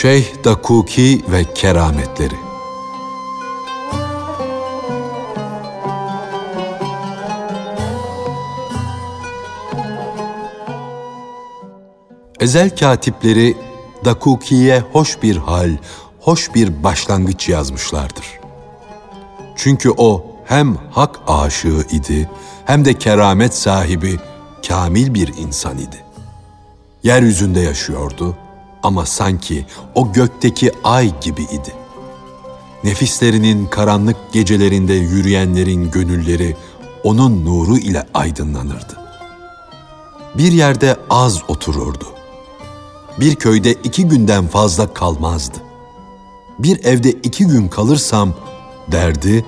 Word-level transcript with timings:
Şeyh 0.00 0.44
Dakuki 0.44 1.22
ve 1.28 1.54
Kerametleri 1.54 2.34
Ezel 12.40 12.76
katipleri 12.76 13.56
Dakuki'ye 14.04 14.80
hoş 14.92 15.22
bir 15.22 15.36
hal, 15.36 15.76
hoş 16.20 16.54
bir 16.54 16.82
başlangıç 16.82 17.48
yazmışlardır. 17.48 18.26
Çünkü 19.56 19.90
o 19.96 20.26
hem 20.44 20.76
hak 20.90 21.20
aşığı 21.26 21.86
idi 21.90 22.30
hem 22.64 22.84
de 22.84 22.94
keramet 22.94 23.54
sahibi 23.54 24.18
kamil 24.68 25.14
bir 25.14 25.28
insan 25.38 25.78
idi. 25.78 26.04
Yeryüzünde 27.02 27.60
yaşıyordu 27.60 28.36
ama 28.82 29.06
sanki 29.06 29.66
o 29.94 30.12
gökteki 30.12 30.72
ay 30.84 31.20
gibi 31.20 31.42
idi. 31.42 31.74
Nefislerinin 32.84 33.66
karanlık 33.66 34.16
gecelerinde 34.32 34.94
yürüyenlerin 34.94 35.90
gönülleri 35.90 36.56
onun 37.04 37.44
nuru 37.44 37.78
ile 37.78 38.06
aydınlanırdı. 38.14 39.00
Bir 40.34 40.52
yerde 40.52 40.96
az 41.10 41.42
otururdu. 41.48 42.06
Bir 43.20 43.34
köyde 43.34 43.72
iki 43.72 44.08
günden 44.08 44.46
fazla 44.46 44.94
kalmazdı. 44.94 45.56
Bir 46.58 46.84
evde 46.84 47.10
iki 47.10 47.46
gün 47.46 47.68
kalırsam 47.68 48.34
derdi, 48.92 49.44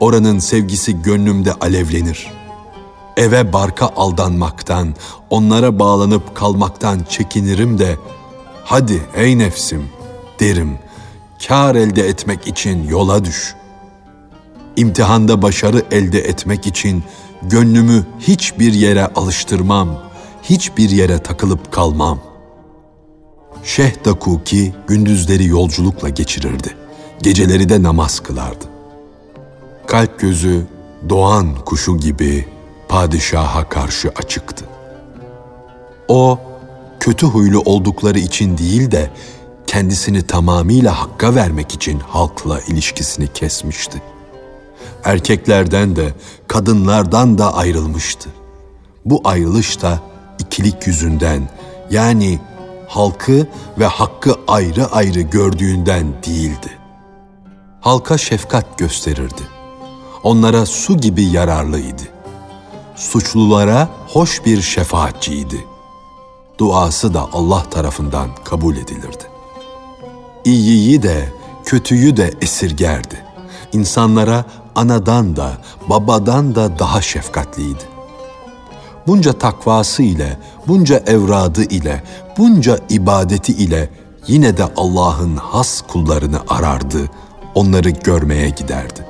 oranın 0.00 0.38
sevgisi 0.38 1.02
gönlümde 1.02 1.52
alevlenir. 1.52 2.32
Eve 3.16 3.52
barka 3.52 3.86
aldanmaktan, 3.96 4.94
onlara 5.30 5.78
bağlanıp 5.78 6.34
kalmaktan 6.34 7.00
çekinirim 7.08 7.78
de, 7.78 7.96
hadi 8.66 9.02
ey 9.14 9.38
nefsim 9.38 9.88
derim, 10.40 10.78
kar 11.48 11.74
elde 11.74 12.08
etmek 12.08 12.46
için 12.46 12.88
yola 12.88 13.24
düş. 13.24 13.54
İmtihanda 14.76 15.42
başarı 15.42 15.82
elde 15.90 16.18
etmek 16.18 16.66
için 16.66 17.04
gönlümü 17.42 18.06
hiçbir 18.20 18.72
yere 18.72 19.06
alıştırmam, 19.06 20.02
hiçbir 20.42 20.90
yere 20.90 21.18
takılıp 21.18 21.72
kalmam. 21.72 22.18
Şeyh 23.64 24.04
Dakuki 24.04 24.74
gündüzleri 24.86 25.46
yolculukla 25.46 26.08
geçirirdi. 26.08 26.76
Geceleri 27.22 27.68
de 27.68 27.82
namaz 27.82 28.20
kılardı. 28.20 28.64
Kalp 29.86 30.20
gözü 30.20 30.66
doğan 31.08 31.54
kuşu 31.64 31.98
gibi 31.98 32.48
padişaha 32.88 33.68
karşı 33.68 34.12
açıktı. 34.16 34.64
O, 36.08 36.38
kötü 37.00 37.26
huylu 37.26 37.60
oldukları 37.60 38.18
için 38.18 38.58
değil 38.58 38.90
de 38.90 39.10
kendisini 39.66 40.22
tamamıyla 40.22 41.00
hakka 41.00 41.34
vermek 41.34 41.74
için 41.74 42.00
halkla 42.00 42.60
ilişkisini 42.60 43.32
kesmişti. 43.32 44.02
Erkeklerden 45.04 45.96
de 45.96 46.14
kadınlardan 46.48 47.38
da 47.38 47.54
ayrılmıştı. 47.54 48.30
Bu 49.04 49.20
ayrılış 49.24 49.82
da 49.82 50.00
ikilik 50.38 50.86
yüzünden 50.86 51.48
yani 51.90 52.38
halkı 52.88 53.46
ve 53.78 53.86
hakkı 53.86 54.34
ayrı 54.48 54.86
ayrı 54.86 55.20
gördüğünden 55.20 56.06
değildi. 56.26 56.78
Halka 57.80 58.18
şefkat 58.18 58.78
gösterirdi. 58.78 59.42
Onlara 60.22 60.66
su 60.66 60.96
gibi 60.96 61.24
yararlıydı. 61.24 62.02
Suçlulara 62.96 63.88
hoş 64.08 64.44
bir 64.44 64.62
şefaatçiydi. 64.62 65.75
Duası 66.58 67.14
da 67.14 67.28
Allah 67.32 67.62
tarafından 67.70 68.30
kabul 68.44 68.76
edilirdi. 68.76 69.24
İyiyi 70.44 71.02
de 71.02 71.32
kötüyü 71.64 72.16
de 72.16 72.34
esirgerdi. 72.40 73.24
İnsanlara 73.72 74.44
anadan 74.74 75.36
da 75.36 75.50
babadan 75.88 76.54
da 76.54 76.78
daha 76.78 77.02
şefkatliydi 77.02 77.96
bunca 79.06 79.32
takvası 79.32 80.02
ile, 80.02 80.38
bunca 80.68 81.02
evradı 81.06 81.62
ile, 81.62 82.02
bunca 82.38 82.78
ibadeti 82.88 83.52
ile 83.52 83.90
yine 84.26 84.56
de 84.56 84.64
Allah'ın 84.76 85.36
has 85.36 85.82
kullarını 85.82 86.38
arardı, 86.48 87.10
onları 87.54 87.90
görmeye 87.90 88.48
giderdi. 88.48 89.06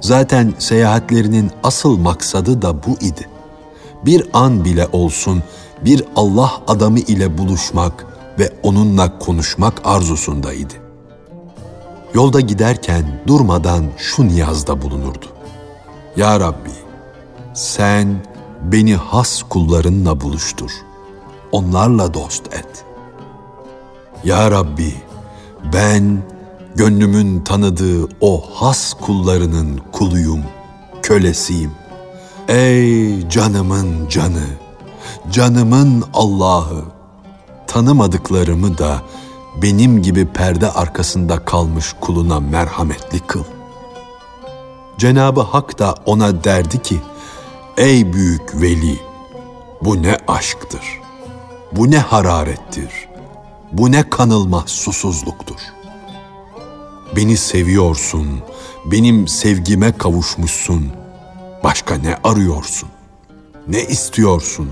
Zaten 0.00 0.54
seyahatlerinin 0.58 1.50
asıl 1.62 1.98
maksadı 1.98 2.62
da 2.62 2.82
bu 2.82 2.90
idi. 3.00 3.28
Bir 4.04 4.26
an 4.32 4.64
bile 4.64 4.88
olsun 4.92 5.42
bir 5.84 6.04
Allah 6.16 6.52
adamı 6.68 6.98
ile 6.98 7.38
buluşmak 7.38 8.06
ve 8.38 8.52
onunla 8.62 9.18
konuşmak 9.18 9.80
arzusundaydı. 9.84 10.74
Yolda 12.14 12.40
giderken 12.40 13.22
durmadan 13.26 13.84
şu 13.96 14.28
niyazda 14.28 14.82
bulunurdu. 14.82 15.26
Ya 16.16 16.40
Rabbi, 16.40 16.70
sen 17.54 18.16
beni 18.62 18.94
has 18.94 19.42
kullarınla 19.42 20.20
buluştur. 20.20 20.70
Onlarla 21.52 22.14
dost 22.14 22.54
et. 22.54 22.84
Ya 24.24 24.50
Rabbi, 24.50 24.94
ben 25.72 26.22
gönlümün 26.74 27.40
tanıdığı 27.40 28.08
o 28.20 28.44
has 28.54 28.92
kullarının 28.92 29.80
kuluyum, 29.92 30.40
kölesiyim. 31.02 31.72
Ey 32.48 33.28
canımın 33.28 34.08
canı, 34.08 34.46
canımın 35.30 36.04
Allah'ı, 36.14 36.84
tanımadıklarımı 37.66 38.78
da 38.78 39.02
benim 39.62 40.02
gibi 40.02 40.26
perde 40.26 40.70
arkasında 40.70 41.44
kalmış 41.44 41.94
kuluna 42.00 42.40
merhametli 42.40 43.20
kıl. 43.20 43.44
Cenabı 44.98 45.40
Hak 45.40 45.78
da 45.78 45.94
ona 46.06 46.44
derdi 46.44 46.82
ki, 46.82 47.00
Ey 47.76 48.12
büyük 48.12 48.60
veli, 48.60 49.00
bu 49.82 50.02
ne 50.02 50.16
aşktır, 50.28 51.00
bu 51.72 51.90
ne 51.90 51.98
hararettir, 51.98 53.08
bu 53.72 53.92
ne 53.92 54.10
kanılmaz 54.10 54.70
susuzluktur. 54.70 55.60
Beni 57.16 57.36
seviyorsun, 57.36 58.40
benim 58.84 59.28
sevgime 59.28 59.92
kavuşmuşsun. 59.92 60.92
Başka 61.64 61.94
ne 61.94 62.16
arıyorsun? 62.24 62.88
Ne 63.68 63.84
istiyorsun? 63.84 64.70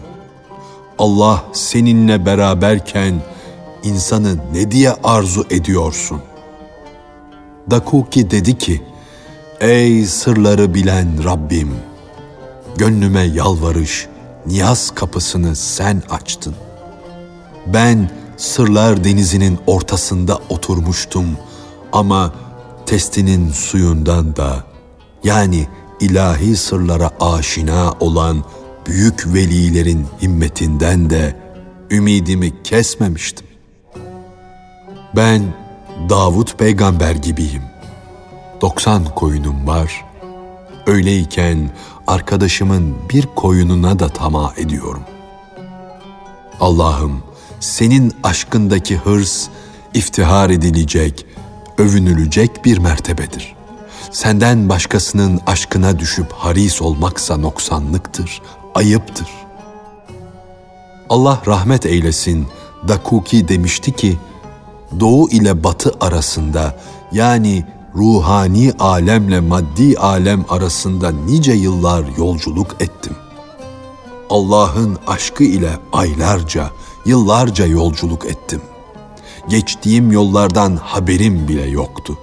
Allah 0.98 1.44
seninle 1.52 2.26
beraberken 2.26 3.14
insanı 3.82 4.36
ne 4.52 4.70
diye 4.70 4.92
arzu 5.04 5.44
ediyorsun? 5.50 6.20
Dakuki 7.70 8.30
dedi 8.30 8.58
ki, 8.58 8.82
Ey 9.60 10.06
sırları 10.06 10.74
bilen 10.74 11.24
Rabbim! 11.24 11.88
gönlüme 12.78 13.20
yalvarış, 13.22 14.06
niyaz 14.46 14.90
kapısını 14.94 15.56
sen 15.56 16.02
açtın. 16.10 16.54
Ben 17.66 18.10
sırlar 18.36 19.04
denizinin 19.04 19.58
ortasında 19.66 20.38
oturmuştum 20.48 21.26
ama 21.92 22.32
testinin 22.86 23.50
suyundan 23.50 24.36
da 24.36 24.64
yani 25.24 25.66
ilahi 26.00 26.56
sırlara 26.56 27.10
aşina 27.20 27.92
olan 28.00 28.44
büyük 28.88 29.34
velilerin 29.34 30.06
himmetinden 30.22 31.10
de 31.10 31.36
ümidimi 31.90 32.62
kesmemiştim. 32.62 33.46
Ben 35.16 35.42
Davut 36.08 36.58
peygamber 36.58 37.14
gibiyim. 37.14 37.62
90 38.60 39.04
koyunum 39.04 39.66
var. 39.66 40.04
Öyleyken 40.86 41.70
arkadaşımın 42.06 42.94
bir 43.10 43.26
koyununa 43.26 43.98
da 43.98 44.08
tamah 44.08 44.58
ediyorum. 44.58 45.02
Allah'ım 46.60 47.22
senin 47.60 48.12
aşkındaki 48.22 48.96
hırs 48.96 49.48
iftihar 49.94 50.50
edilecek, 50.50 51.26
övünülecek 51.78 52.64
bir 52.64 52.78
mertebedir. 52.78 53.56
Senden 54.10 54.68
başkasının 54.68 55.40
aşkına 55.46 55.98
düşüp 55.98 56.32
haris 56.32 56.82
olmaksa 56.82 57.36
noksanlıktır, 57.36 58.42
ayıptır. 58.78 59.28
Allah 61.10 61.42
rahmet 61.46 61.86
eylesin, 61.86 62.46
Dakuki 62.88 63.48
demişti 63.48 63.92
ki, 63.92 64.18
doğu 65.00 65.30
ile 65.30 65.64
batı 65.64 65.92
arasında 66.00 66.76
yani 67.12 67.64
ruhani 67.96 68.72
alemle 68.78 69.40
maddi 69.40 69.98
alem 69.98 70.44
arasında 70.48 71.10
nice 71.10 71.52
yıllar 71.52 72.04
yolculuk 72.18 72.76
ettim. 72.80 73.16
Allah'ın 74.30 74.98
aşkı 75.06 75.44
ile 75.44 75.70
aylarca, 75.92 76.70
yıllarca 77.06 77.66
yolculuk 77.66 78.26
ettim. 78.26 78.62
Geçtiğim 79.48 80.12
yollardan 80.12 80.76
haberim 80.76 81.48
bile 81.48 81.66
yoktu. 81.66 82.18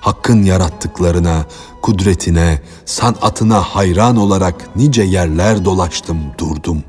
Hakkın 0.00 0.42
yarattıklarına, 0.42 1.46
kudretine, 1.82 2.60
sanatına 2.84 3.60
hayran 3.60 4.16
olarak 4.16 4.76
nice 4.76 5.02
yerler 5.02 5.64
dolaştım, 5.64 6.18
durdum. 6.38 6.82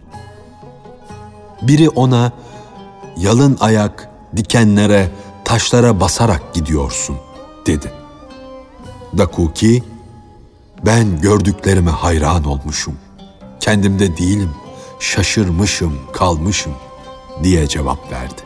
Biri 1.62 1.90
ona, 1.90 2.32
yalın 3.18 3.58
ayak, 3.60 4.10
dikenlere, 4.36 5.12
taşlara 5.46 6.00
basarak 6.00 6.54
gidiyorsun?" 6.54 7.18
dedi. 7.66 7.92
Dakuki, 9.18 9.84
"Ben 10.86 11.22
gördüklerime 11.22 11.92
hayran 11.92 12.44
olmuşum. 12.44 12.94
Kendimde 13.60 14.18
değilim, 14.18 14.52
şaşırmışım, 15.00 15.94
kalmışım." 16.14 16.74
diye 17.44 17.68
cevap 17.68 18.12
verdi. 18.12 18.42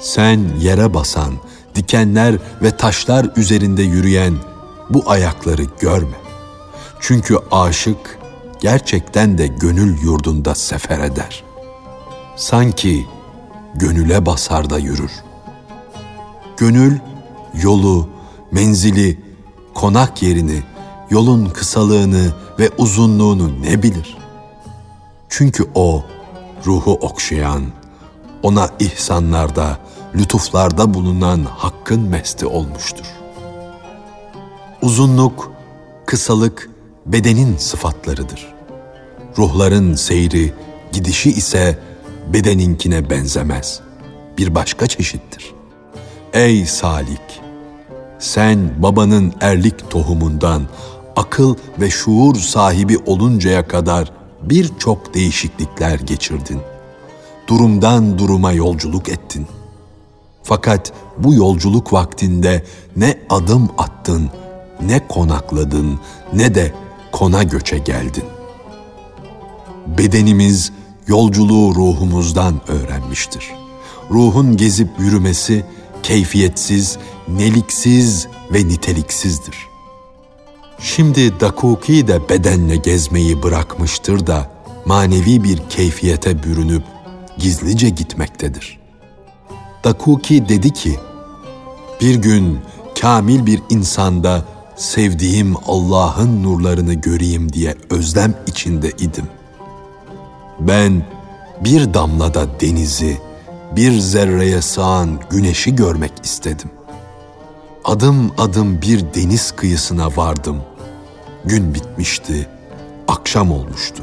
Sen 0.00 0.40
yere 0.60 0.94
basan, 0.94 1.34
dikenler 1.74 2.36
ve 2.62 2.76
taşlar 2.76 3.30
üzerinde 3.36 3.82
yürüyen 3.82 4.34
bu 4.90 5.02
ayakları 5.06 5.62
görme. 5.80 6.16
Çünkü 7.00 7.38
aşık 7.50 8.18
gerçekten 8.60 9.38
de 9.38 9.46
gönül 9.46 10.02
yurdunda 10.02 10.54
sefer 10.54 10.98
eder. 10.98 11.44
Sanki 12.36 13.06
gönüle 13.74 14.26
basar 14.26 14.70
da 14.70 14.78
yürür. 14.78 15.12
Gönül 16.56 16.98
yolu, 17.62 18.08
menzili, 18.52 19.20
konak 19.74 20.22
yerini, 20.22 20.62
yolun 21.10 21.46
kısalığını 21.46 22.32
ve 22.58 22.70
uzunluğunu 22.78 23.62
ne 23.62 23.82
bilir? 23.82 24.16
Çünkü 25.28 25.70
o 25.74 26.04
ruhu 26.66 26.92
okşayan, 26.92 27.62
ona 28.42 28.68
ihsanlarda, 28.78 29.78
lütuflarda 30.14 30.94
bulunan 30.94 31.44
hakkın 31.44 32.00
mesti 32.00 32.46
olmuştur. 32.46 33.06
Uzunluk, 34.84 35.52
kısalık 36.06 36.70
bedenin 37.06 37.56
sıfatlarıdır. 37.56 38.54
Ruhların 39.38 39.94
seyri, 39.94 40.52
gidişi 40.92 41.30
ise 41.30 41.78
bedeninkine 42.32 43.10
benzemez. 43.10 43.80
Bir 44.38 44.54
başka 44.54 44.86
çeşittir. 44.86 45.54
Ey 46.32 46.66
Salik! 46.66 47.40
Sen 48.18 48.82
babanın 48.82 49.32
erlik 49.40 49.90
tohumundan 49.90 50.62
akıl 51.16 51.54
ve 51.80 51.90
şuur 51.90 52.34
sahibi 52.34 52.98
oluncaya 53.06 53.68
kadar 53.68 54.12
birçok 54.42 55.14
değişiklikler 55.14 55.98
geçirdin. 55.98 56.60
Durumdan 57.48 58.18
duruma 58.18 58.52
yolculuk 58.52 59.08
ettin. 59.08 59.46
Fakat 60.42 60.92
bu 61.18 61.34
yolculuk 61.34 61.92
vaktinde 61.92 62.64
ne 62.96 63.18
adım 63.30 63.68
attın, 63.78 64.30
ne 64.82 65.08
konakladın, 65.08 66.00
ne 66.32 66.54
de 66.54 66.72
kona 67.12 67.42
göçe 67.42 67.78
geldin. 67.78 68.24
Bedenimiz 69.86 70.72
yolculuğu 71.06 71.74
ruhumuzdan 71.74 72.60
öğrenmiştir. 72.68 73.50
Ruhun 74.10 74.56
gezip 74.56 74.88
yürümesi 74.98 75.64
keyfiyetsiz, 76.02 76.98
neliksiz 77.28 78.28
ve 78.52 78.68
niteliksizdir. 78.68 79.56
Şimdi 80.78 81.40
Dakuki 81.40 82.08
de 82.08 82.28
bedenle 82.28 82.76
gezmeyi 82.76 83.42
bırakmıştır 83.42 84.26
da 84.26 84.50
manevi 84.84 85.44
bir 85.44 85.58
keyfiyete 85.70 86.42
bürünüp 86.42 86.82
gizlice 87.38 87.88
gitmektedir. 87.88 88.78
Dakuki 89.84 90.48
dedi 90.48 90.72
ki, 90.72 90.98
bir 92.00 92.14
gün 92.14 92.58
kamil 93.00 93.46
bir 93.46 93.60
insanda 93.70 94.44
sevdiğim 94.76 95.54
Allah'ın 95.66 96.42
nurlarını 96.42 96.94
göreyim 96.94 97.52
diye 97.52 97.74
özlem 97.90 98.34
içinde 98.46 98.90
idim. 98.90 99.28
Ben 100.60 101.02
bir 101.60 101.94
damlada 101.94 102.60
denizi, 102.60 103.18
bir 103.76 103.98
zerreye 103.98 104.62
sığan 104.62 105.20
güneşi 105.30 105.76
görmek 105.76 106.12
istedim. 106.22 106.70
Adım 107.84 108.32
adım 108.38 108.82
bir 108.82 109.14
deniz 109.14 109.52
kıyısına 109.52 110.16
vardım. 110.16 110.56
Gün 111.44 111.74
bitmişti, 111.74 112.48
akşam 113.08 113.52
olmuştu. 113.52 114.02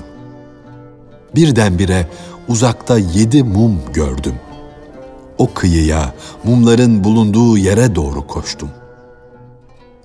Birdenbire 1.36 2.08
uzakta 2.48 2.98
yedi 2.98 3.44
mum 3.44 3.82
gördüm. 3.94 4.36
O 5.38 5.54
kıyıya, 5.54 6.14
mumların 6.44 7.04
bulunduğu 7.04 7.58
yere 7.58 7.96
doğru 7.96 8.28
koştum. 8.28 8.70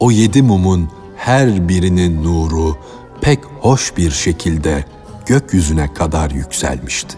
O 0.00 0.10
yedi 0.10 0.42
mumun 0.42 0.90
her 1.16 1.68
birinin 1.68 2.24
nuru 2.24 2.76
pek 3.20 3.44
hoş 3.60 3.96
bir 3.96 4.10
şekilde 4.10 4.84
gökyüzüne 5.26 5.94
kadar 5.94 6.30
yükselmişti. 6.30 7.16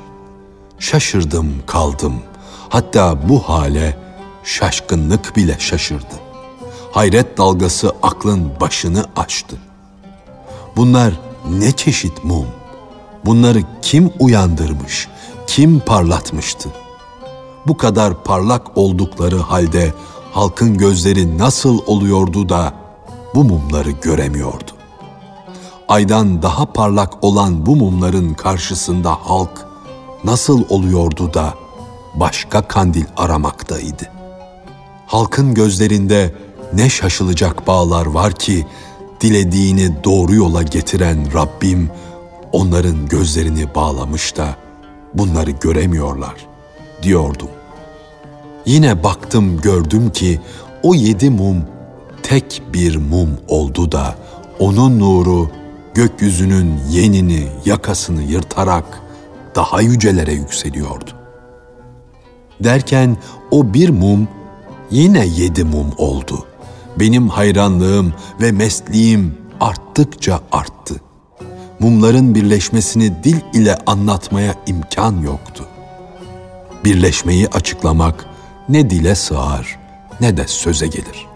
Şaşırdım 0.79 1.55
kaldım. 1.67 2.15
Hatta 2.69 3.29
bu 3.29 3.41
hale 3.41 3.97
şaşkınlık 4.45 5.37
bile 5.37 5.57
şaşırdı. 5.59 6.15
Hayret 6.93 7.39
dalgası 7.39 7.93
aklın 8.03 8.51
başını 8.61 9.05
açtı. 9.17 9.57
Bunlar 10.77 11.21
ne 11.51 11.73
çeşit 11.73 12.25
mum? 12.25 12.47
Bunları 13.25 13.63
kim 13.83 14.13
uyandırmış, 14.19 15.09
kim 15.47 15.81
parlatmıştı? 15.81 16.69
Bu 17.67 17.77
kadar 17.77 18.25
parlak 18.25 18.79
oldukları 18.79 19.37
halde 19.37 19.95
halkın 20.33 20.79
gözleri 20.79 21.39
nasıl 21.39 21.79
oluyordu 21.87 22.49
da 22.49 22.73
bu 23.35 23.45
mumları 23.45 23.91
göremiyordu? 23.91 24.71
Aydan 25.89 26.43
daha 26.43 26.73
parlak 26.73 27.25
olan 27.25 27.67
bu 27.67 27.77
mumların 27.77 28.35
karşısında 28.35 29.11
halk 29.11 29.67
nasıl 30.25 30.65
oluyordu 30.69 31.35
da 31.35 31.55
başka 32.15 32.63
kandil 32.63 33.05
aramaktaydı? 33.17 34.05
Halkın 35.07 35.55
gözlerinde 35.55 36.35
ne 36.73 36.91
şaşılacak 36.91 37.67
bağlar 37.67 38.07
var 38.07 38.33
ki 38.33 38.67
dilediğini 39.21 40.05
doğru 40.05 40.35
yola 40.35 40.63
getiren 40.63 41.35
Rabbim 41.35 41.91
onların 42.53 43.09
gözlerini 43.09 43.75
bağlamış 43.75 44.37
da 44.37 44.57
bunları 45.15 45.51
göremiyorlar 45.51 46.35
diyordum. 47.03 47.49
Yine 48.69 49.05
baktım 49.05 49.61
gördüm 49.61 50.11
ki 50.11 50.41
o 50.83 50.95
yedi 50.95 51.31
mum 51.31 51.65
tek 52.23 52.63
bir 52.73 52.97
mum 52.97 53.29
oldu 53.49 53.93
da 53.93 54.15
onun 54.59 54.99
nuru 54.99 55.51
gökyüzünün 55.95 56.81
yenini 56.91 57.47
yakasını 57.65 58.23
yırtarak 58.23 58.85
daha 59.55 59.81
yücelere 59.81 60.33
yükseliyordu. 60.33 61.11
Derken 62.61 63.17
o 63.51 63.75
bir 63.75 63.89
mum 63.89 64.29
yine 64.91 65.27
yedi 65.27 65.65
mum 65.65 65.93
oldu. 65.99 66.47
Benim 67.01 67.29
hayranlığım 67.29 68.15
ve 68.41 68.53
mesliğim 68.53 69.35
arttıkça 69.61 70.41
arttı. 70.53 70.95
Mumların 71.81 72.35
birleşmesini 72.35 73.25
dil 73.25 73.41
ile 73.55 73.79
anlatmaya 73.87 74.55
imkan 74.67 75.21
yoktu. 75.21 75.65
Birleşmeyi 76.85 77.49
açıklamak 77.49 78.29
ne 78.69 78.91
dile 78.91 79.15
sığar 79.15 79.79
ne 80.21 80.37
de 80.37 80.47
söze 80.47 80.87
gelir. 80.87 81.27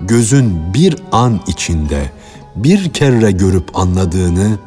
Gözün 0.00 0.74
bir 0.74 0.96
an 1.12 1.40
içinde 1.46 2.10
bir 2.56 2.92
kere 2.92 3.30
görüp 3.30 3.78
anladığını 3.78 4.58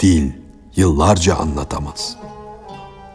dil 0.00 0.32
yıllarca 0.76 1.36
anlatamaz. 1.36 2.16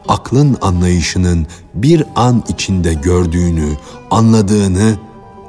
Aklın 0.08 0.58
anlayışının 0.62 1.48
bir 1.74 2.04
an 2.16 2.44
içinde 2.48 2.94
gördüğünü, 2.94 3.78
anladığını 4.12 4.96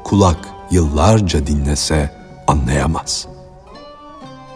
kulak 0.05 0.49
yıllarca 0.71 1.47
dinlese 1.47 2.11
anlayamaz. 2.47 3.27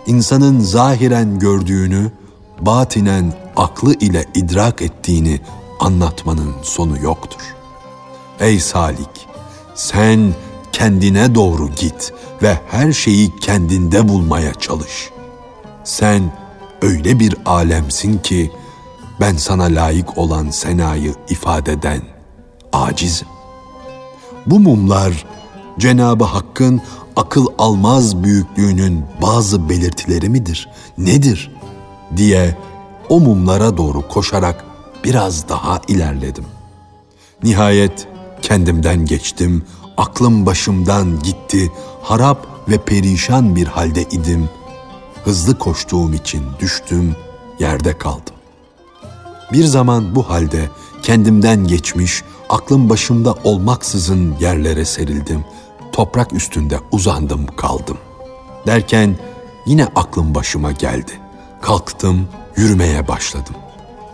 İnsanın 0.06 0.61
zahiren 0.61 1.38
gördüğünü, 1.38 2.12
batinen 2.61 3.32
aklı 3.56 3.94
ile 3.94 4.25
idrak 4.34 4.82
ettiğini 4.82 5.40
anlatmanın 5.80 6.54
sonu 6.62 6.99
yoktur. 6.99 7.62
Ey 8.42 8.61
Salik, 8.61 9.28
sen 9.75 10.34
kendine 10.72 11.34
doğru 11.34 11.68
git 11.68 12.12
ve 12.42 12.58
her 12.70 12.92
şeyi 12.92 13.37
kendinde 13.37 14.08
bulmaya 14.08 14.54
çalış. 14.54 15.11
Sen 15.84 16.32
öyle 16.82 17.20
bir 17.20 17.37
alemsin 17.46 18.18
ki 18.18 18.52
ben 19.20 19.37
sana 19.37 19.64
layık 19.64 20.18
olan 20.18 20.50
senayı 20.50 21.14
ifade 21.28 21.72
eden 21.72 22.02
acizim. 22.72 23.28
Bu 24.46 24.61
mumlar 24.61 25.26
Cenabı 25.78 26.25
Hakk'ın 26.25 26.80
akıl 27.16 27.46
almaz 27.58 28.25
büyüklüğünün 28.25 29.04
bazı 29.22 29.68
belirtileri 29.68 30.28
midir? 30.28 30.68
Nedir? 30.99 31.50
diye 32.16 32.56
o 33.08 33.20
mumlara 33.20 33.76
doğru 33.76 34.08
koşarak 34.08 34.64
biraz 35.04 35.49
daha 35.49 35.80
ilerledim. 35.88 36.44
Nihayet 37.42 38.12
kendimden 38.52 39.06
geçtim, 39.06 39.62
aklım 39.97 40.47
başımdan 40.47 41.21
gitti, 41.21 41.73
harap 42.02 42.47
ve 42.68 42.78
perişan 42.78 43.56
bir 43.56 43.66
halde 43.66 44.02
idim. 44.02 44.49
Hızlı 45.25 45.59
koştuğum 45.59 46.14
için 46.14 46.42
düştüm, 46.61 47.16
yerde 47.59 47.99
kaldım. 47.99 48.35
Bir 49.52 49.64
zaman 49.64 50.14
bu 50.14 50.30
halde 50.30 50.68
Kendimden 51.02 51.66
geçmiş, 51.66 52.23
aklım 52.49 52.90
başımda 52.90 53.35
olmaksızın 53.44 54.35
yerlere 54.40 54.85
serildim. 54.85 55.44
Toprak 55.92 56.32
üstünde 56.32 56.78
uzandım 56.90 57.47
kaldım. 57.56 57.99
Derken 58.66 59.16
yine 59.66 59.85
aklım 59.85 60.35
başıma 60.35 60.73
geldi. 60.73 61.12
Kalktım, 61.62 62.28
yürümeye 62.56 63.09
başladım. 63.09 63.54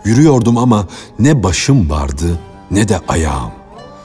Yürüyordum 0.05 0.57
ama 0.57 0.87
ne 1.19 1.43
başım 1.43 1.89
vardı 1.89 2.39
ne 2.71 2.89
de 2.89 2.99
ayağım. 3.07 3.58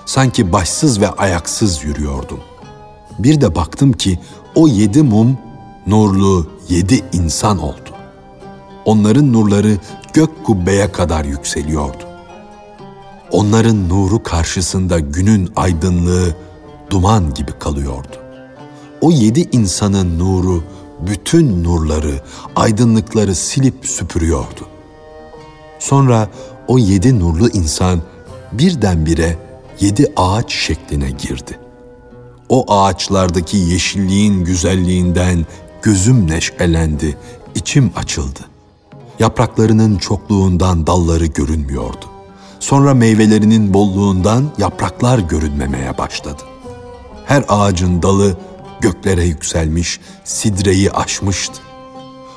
Sanki 0.07 0.53
başsız 0.53 1.01
ve 1.01 1.11
ayaksız 1.11 1.85
yürüyordum. 1.85 2.41
Bir 3.19 3.41
de 3.41 3.55
baktım 3.55 3.93
ki 3.93 4.19
o 4.55 4.69
yedi 4.69 5.03
mum 5.03 5.39
nurlu 5.87 6.47
yedi 6.69 7.05
insan 7.13 7.59
oldu. 7.59 7.91
Onların 8.85 9.33
nurları 9.33 9.79
gök 10.13 10.45
kubbeye 10.45 10.93
kadar 10.93 11.25
yükseliyordu. 11.25 12.05
Onların 13.31 13.89
nuru 13.89 14.23
karşısında 14.23 14.99
günün 14.99 15.53
aydınlığı 15.57 16.35
duman 16.91 17.35
gibi 17.35 17.53
kalıyordu. 17.59 18.17
O 19.01 19.11
yedi 19.11 19.49
insanın 19.53 20.19
nuru 20.19 20.65
bütün 21.01 21.65
nurları, 21.65 22.23
aydınlıkları 22.57 23.35
silip 23.35 23.87
süpürüyordu. 23.87 24.69
Sonra 25.79 26.29
o 26.69 26.79
yedi 26.79 27.21
nurlu 27.21 27.49
insan 27.49 28.03
birdenbire 28.53 29.39
yedi 29.81 30.13
ağaç 30.17 30.53
şekline 30.53 31.11
girdi. 31.11 31.59
O 32.49 32.73
ağaçlardaki 32.73 33.57
yeşilliğin 33.57 34.45
güzelliğinden 34.45 35.47
gözüm 35.83 36.31
neşelendi, 36.31 37.19
içim 37.55 37.93
açıldı. 37.97 38.41
Yapraklarının 39.19 39.97
çokluğundan 39.97 40.87
dalları 40.87 41.27
görünmüyordu. 41.27 42.07
Sonra 42.61 42.95
meyvelerinin 42.95 43.75
bolluğundan 43.75 44.51
yapraklar 44.59 45.19
görünmemeye 45.19 45.99
başladı. 45.99 46.43
Her 47.27 47.45
ağacın 47.49 48.03
dalı 48.03 48.37
göklere 48.81 49.25
yükselmiş, 49.25 50.01
sidreyi 50.25 50.91
aşmıştı. 50.93 51.61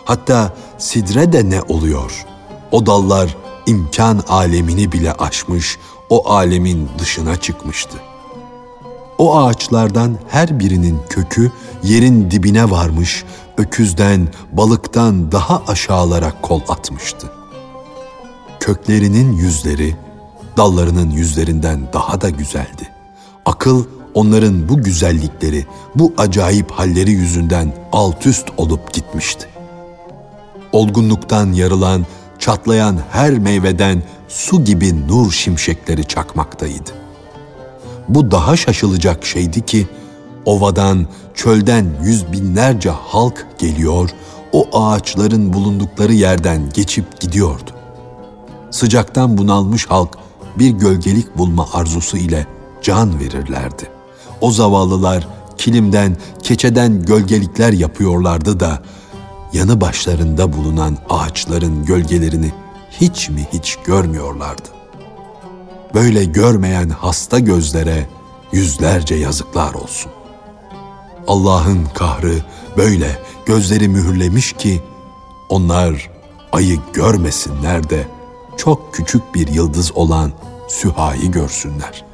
Hatta 0.06 0.54
sidre 0.78 1.34
de 1.34 1.50
ne 1.50 1.62
oluyor? 1.62 2.26
O 2.72 2.86
dallar 2.86 3.38
imkan 3.66 4.24
alemini 4.28 4.92
bile 4.92 5.14
aşmış, 5.14 5.78
o 6.10 6.30
alemin 6.30 6.90
dışına 7.00 7.36
çıkmıştı. 7.36 7.98
O 9.18 9.38
ağaçlardan 9.38 10.18
her 10.28 10.60
birinin 10.60 11.00
kökü 11.10 11.52
yerin 11.84 12.32
dibine 12.32 12.72
varmış, 12.72 13.24
öküzden, 13.58 14.28
balıktan 14.52 15.32
daha 15.32 15.64
aşağılara 15.68 16.34
kol 16.42 16.62
atmıştı. 16.68 17.32
Köklerinin 18.60 19.32
yüzleri, 19.32 19.96
dallarının 20.58 21.10
yüzlerinden 21.10 21.82
daha 21.94 22.22
da 22.22 22.30
güzeldi. 22.30 22.90
Akıl 23.46 23.86
onların 24.14 24.70
bu 24.70 24.84
güzellikleri, 24.84 25.66
bu 25.96 26.14
acayip 26.18 26.72
halleri 26.72 27.12
yüzünden 27.12 27.74
alt 27.92 28.26
üst 28.26 28.48
olup 28.58 28.94
gitmişti. 28.94 29.48
Olgunluktan 30.72 31.54
yarılan, 31.54 32.06
çatlayan 32.48 32.98
her 33.12 33.40
meyveden 33.40 34.04
su 34.28 34.64
gibi 34.64 35.08
nur 35.08 35.32
şimşekleri 35.32 36.08
çakmaktaydı. 36.08 36.92
Bu 38.10 38.32
daha 38.32 38.58
şaşılacak 38.58 39.26
şeydi 39.26 39.66
ki, 39.66 39.88
ovadan, 40.46 41.08
çölden 41.34 41.86
yüz 42.04 42.32
binlerce 42.32 42.90
halk 42.90 43.48
geliyor, 43.58 44.10
o 44.52 44.68
ağaçların 44.74 45.54
bulundukları 45.54 46.14
yerden 46.14 46.70
geçip 46.74 47.20
gidiyordu. 47.20 47.72
Sıcaktan 48.72 49.38
bunalmış 49.38 49.86
halk 49.86 50.18
bir 50.60 50.70
gölgelik 50.70 51.38
bulma 51.38 51.68
arzusu 51.74 52.18
ile 52.18 52.48
can 52.82 53.20
verirlerdi. 53.20 53.90
O 54.42 54.52
zavallılar 54.52 55.28
kilimden, 55.58 56.18
keçeden 56.44 57.02
gölgelikler 57.06 57.74
yapıyorlardı 57.74 58.60
da 58.60 58.82
yanı 59.54 59.82
başlarında 59.82 60.54
bulunan 60.54 60.98
ağaçların 61.10 61.86
gölgelerini 61.86 62.52
hiç 62.92 63.30
mi 63.30 63.48
hiç 63.54 63.78
görmüyorlardı. 63.86 64.70
Böyle 65.94 66.26
görmeyen 66.26 66.90
hasta 66.90 67.40
gözlere 67.40 68.10
yüzlerce 68.52 69.16
yazıklar 69.16 69.74
olsun. 69.74 70.12
Allah'ın 71.28 71.86
kahrı 71.94 72.36
böyle 72.78 73.20
gözleri 73.46 73.90
mühürlemiş 73.90 74.54
ki 74.54 74.82
onlar 75.50 76.10
ayı 76.52 76.80
görmesinler 76.94 77.90
de 77.90 78.08
çok 78.58 78.94
küçük 78.94 79.36
bir 79.36 79.48
yıldız 79.48 79.92
olan 79.96 80.32
Süha'yı 80.68 81.32
görsünler. 81.32 82.06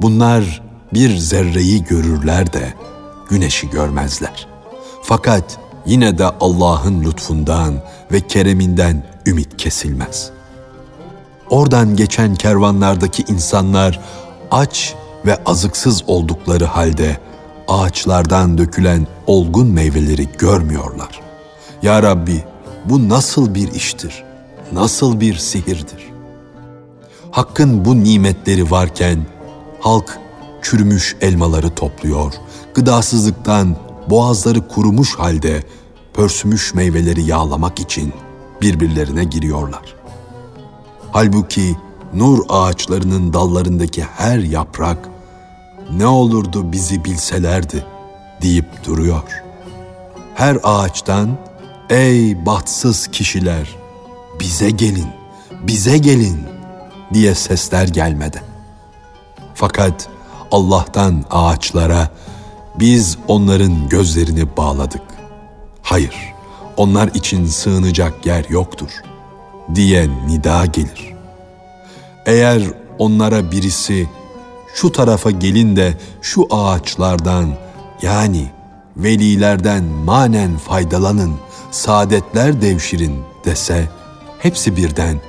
Bunlar 0.00 0.62
bir 0.94 1.16
zerreyi 1.16 1.84
görürler 1.84 2.52
de 2.52 2.74
güneşi 3.30 3.70
görmezler. 3.70 4.57
Fakat 5.08 5.58
yine 5.86 6.18
de 6.18 6.24
Allah'ın 6.40 7.04
lütfundan 7.04 7.74
ve 8.12 8.20
kereminden 8.20 9.02
ümit 9.26 9.56
kesilmez. 9.56 10.30
Oradan 11.50 11.96
geçen 11.96 12.34
kervanlardaki 12.34 13.24
insanlar 13.28 14.00
aç 14.50 14.94
ve 15.26 15.44
azıksız 15.44 16.04
oldukları 16.06 16.64
halde 16.64 17.16
ağaçlardan 17.68 18.58
dökülen 18.58 19.06
olgun 19.26 19.66
meyveleri 19.66 20.28
görmüyorlar. 20.38 21.20
Ya 21.82 22.02
Rabbi 22.02 22.44
bu 22.84 23.08
nasıl 23.08 23.54
bir 23.54 23.72
iştir? 23.72 24.24
Nasıl 24.72 25.20
bir 25.20 25.36
sihirdir? 25.36 26.06
Hakkın 27.30 27.84
bu 27.84 28.04
nimetleri 28.04 28.70
varken 28.70 29.26
halk 29.80 30.18
çürümüş 30.62 31.16
elmaları 31.20 31.74
topluyor, 31.74 32.32
gıdasızlıktan 32.74 33.87
boğazları 34.10 34.68
kurumuş 34.68 35.14
halde 35.18 35.62
pörsümüş 36.14 36.74
meyveleri 36.74 37.22
yağlamak 37.24 37.80
için 37.80 38.12
birbirlerine 38.60 39.24
giriyorlar. 39.24 39.94
Halbuki 41.12 41.76
nur 42.14 42.44
ağaçlarının 42.48 43.32
dallarındaki 43.32 44.02
her 44.02 44.38
yaprak 44.38 45.08
ne 45.92 46.06
olurdu 46.06 46.72
bizi 46.72 47.04
bilselerdi 47.04 47.84
deyip 48.42 48.84
duruyor. 48.84 49.42
Her 50.34 50.58
ağaçtan 50.62 51.38
ey 51.90 52.46
bahtsız 52.46 53.06
kişiler 53.06 53.76
bize 54.40 54.70
gelin, 54.70 55.08
bize 55.62 55.98
gelin 55.98 56.42
diye 57.14 57.34
sesler 57.34 57.88
gelmedi. 57.88 58.42
Fakat 59.54 60.08
Allah'tan 60.50 61.24
ağaçlara 61.30 62.08
biz 62.80 63.18
onların 63.28 63.88
gözlerini 63.88 64.56
bağladık. 64.56 65.02
Hayır, 65.82 66.14
onlar 66.76 67.08
için 67.14 67.46
sığınacak 67.46 68.26
yer 68.26 68.44
yoktur 68.48 68.90
diye 69.74 70.08
nida 70.26 70.66
gelir. 70.66 71.14
Eğer 72.26 72.62
onlara 72.98 73.50
birisi 73.50 74.08
şu 74.74 74.92
tarafa 74.92 75.30
gelin 75.30 75.76
de 75.76 75.98
şu 76.22 76.46
ağaçlardan 76.50 77.48
yani 78.02 78.50
velilerden 78.96 79.84
manen 79.84 80.58
faydalanın, 80.58 81.34
saadetler 81.70 82.62
devşirin 82.62 83.16
dese 83.44 83.88
hepsi 84.38 84.76
birden 84.76 85.20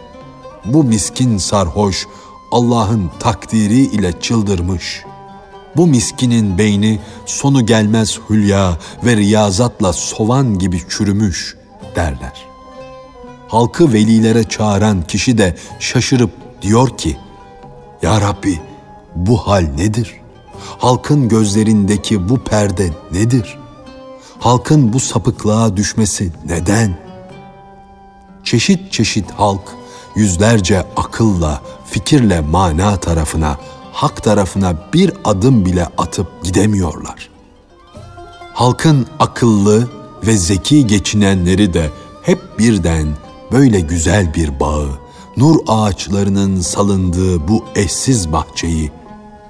bu 0.66 0.84
miskin 0.84 1.38
sarhoş 1.38 2.08
Allah'ın 2.52 3.12
takdiri 3.20 3.80
ile 3.80 4.20
çıldırmış. 4.20 5.04
Bu 5.80 5.88
miskinin 5.88 6.58
beyni 6.58 7.00
sonu 7.26 7.66
gelmez 7.66 8.20
hülya 8.30 8.78
ve 9.06 9.16
riyazatla 9.16 9.94
sovan 9.94 10.60
gibi 10.60 10.82
çürümüş 10.90 11.58
derler. 11.96 12.46
Halkı 13.48 13.94
velilere 13.94 14.44
çağıran 14.44 15.02
kişi 15.02 15.38
de 15.38 15.56
şaşırıp 15.80 16.32
diyor 16.62 16.98
ki, 16.98 17.18
Ya 18.02 18.22
Rabbi 18.22 18.60
bu 19.16 19.38
hal 19.38 19.68
nedir? 19.78 20.14
Halkın 20.78 21.30
gözlerindeki 21.30 22.30
bu 22.30 22.44
perde 22.44 22.90
nedir? 23.12 23.58
Halkın 24.40 24.94
bu 24.94 25.00
sapıklığa 25.00 25.78
düşmesi 25.78 26.32
neden? 26.46 26.98
Çeşit 28.44 28.92
çeşit 28.92 29.32
halk 29.32 29.76
yüzlerce 30.16 30.86
akılla, 30.98 31.62
fikirle 31.86 32.42
mana 32.42 32.98
tarafına, 32.98 33.58
hak 33.92 34.24
tarafına 34.24 34.74
bir 34.94 35.14
adım 35.24 35.66
bile 35.66 35.88
atıp 35.98 36.44
gidemiyorlar. 36.44 37.30
Halkın 38.54 39.08
akıllı 39.20 39.88
ve 40.28 40.38
zeki 40.38 40.88
geçinenleri 40.88 41.74
de 41.74 41.90
hep 42.24 42.60
birden 42.60 43.08
böyle 43.52 43.80
güzel 43.80 44.34
bir 44.34 44.60
bağı, 44.60 44.90
nur 45.38 45.56
ağaçlarının 45.68 46.62
salındığı 46.62 47.48
bu 47.48 47.66
eşsiz 47.76 48.32
bahçeyi 48.32 48.92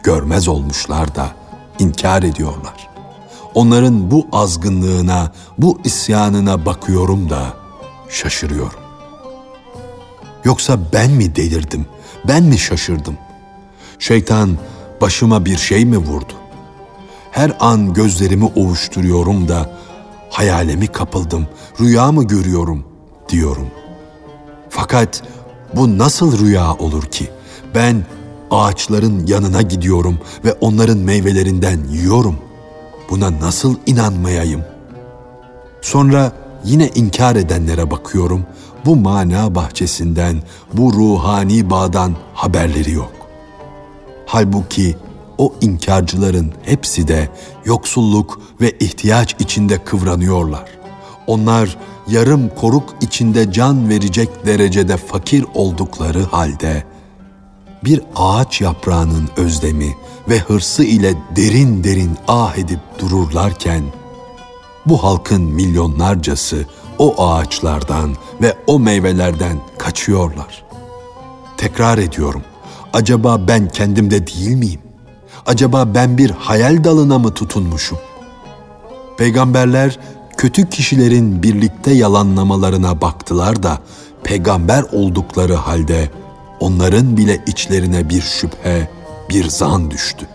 görmez 0.03 0.47
olmuşlar 0.47 1.15
da 1.15 1.31
inkar 1.79 2.23
ediyorlar. 2.23 2.89
Onların 3.53 4.11
bu 4.11 4.27
azgınlığına, 4.31 5.31
bu 5.57 5.79
isyanına 5.83 6.65
bakıyorum 6.65 7.29
da 7.29 7.53
şaşırıyorum. 8.09 8.79
Yoksa 10.43 10.79
ben 10.93 11.11
mi 11.11 11.35
delirdim? 11.35 11.85
Ben 12.27 12.43
mi 12.43 12.57
şaşırdım? 12.57 13.17
Şeytan 13.99 14.57
başıma 15.01 15.45
bir 15.45 15.57
şey 15.57 15.85
mi 15.85 15.97
vurdu? 15.97 16.33
Her 17.31 17.57
an 17.59 17.93
gözlerimi 17.93 18.45
ovuşturuyorum 18.45 19.47
da 19.47 19.69
hayale 20.29 20.75
mi 20.75 20.87
kapıldım, 20.87 21.47
rüya 21.79 22.11
mı 22.11 22.23
görüyorum 22.27 22.83
diyorum. 23.29 23.67
Fakat 24.69 25.23
bu 25.75 25.97
nasıl 25.97 26.45
rüya 26.45 26.73
olur 26.73 27.03
ki? 27.03 27.29
Ben 27.75 28.05
ağaçların 28.51 29.27
yanına 29.27 29.61
gidiyorum 29.61 30.19
ve 30.45 30.53
onların 30.53 30.97
meyvelerinden 30.97 31.79
yiyorum. 31.91 32.35
Buna 33.09 33.39
nasıl 33.39 33.75
inanmayayım? 33.85 34.63
Sonra 35.81 36.31
yine 36.63 36.87
inkar 36.87 37.35
edenlere 37.35 37.91
bakıyorum. 37.91 38.45
Bu 38.85 38.95
mana 38.95 39.55
bahçesinden, 39.55 40.43
bu 40.73 40.93
ruhani 40.93 41.69
bağdan 41.69 42.15
haberleri 42.33 42.91
yok. 42.91 43.18
Halbuki 44.31 44.97
o 45.37 45.53
inkarcıların 45.61 46.53
hepsi 46.63 47.07
de 47.07 47.29
yoksulluk 47.65 48.41
ve 48.61 48.71
ihtiyaç 48.79 49.35
içinde 49.39 49.83
kıvranıyorlar. 49.83 50.65
Onlar 51.27 51.77
yarım 52.07 52.49
koruk 52.49 52.95
içinde 53.01 53.51
can 53.51 53.89
verecek 53.89 54.45
derecede 54.45 54.97
fakir 54.97 55.45
oldukları 55.53 56.23
halde 56.23 56.83
bir 57.83 58.01
ağaç 58.15 58.61
yaprağının 58.61 59.29
özlemi 59.37 59.95
ve 60.29 60.39
hırsı 60.39 60.83
ile 60.83 61.13
derin 61.35 61.83
derin 61.83 62.17
ah 62.27 62.57
edip 62.57 62.79
dururlarken 62.99 63.83
bu 64.85 65.03
halkın 65.03 65.41
milyonlarcası 65.41 66.65
o 66.97 67.23
ağaçlardan 67.23 68.15
ve 68.41 68.57
o 68.67 68.79
meyvelerden 68.79 69.57
kaçıyorlar. 69.77 70.63
Tekrar 71.57 71.97
ediyorum. 71.97 72.41
Acaba 72.93 73.47
ben 73.47 73.67
kendimde 73.67 74.27
değil 74.27 74.55
miyim? 74.55 74.79
Acaba 75.45 75.95
ben 75.95 76.17
bir 76.17 76.29
hayal 76.29 76.83
dalına 76.83 77.19
mı 77.19 77.33
tutunmuşum? 77.33 77.97
Peygamberler 79.17 79.99
kötü 80.37 80.69
kişilerin 80.69 81.43
birlikte 81.43 81.91
yalanlamalarına 81.91 83.01
baktılar 83.01 83.63
da 83.63 83.79
peygamber 84.23 84.83
oldukları 84.91 85.53
halde 85.53 86.09
onların 86.59 87.17
bile 87.17 87.43
içlerine 87.47 88.09
bir 88.09 88.21
şüphe, 88.21 88.89
bir 89.29 89.49
zan 89.49 89.91
düştü. 89.91 90.27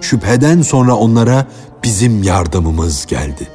Şüpheden 0.00 0.62
sonra 0.62 0.94
onlara 0.94 1.46
bizim 1.84 2.22
yardımımız 2.22 3.06
geldi. 3.06 3.48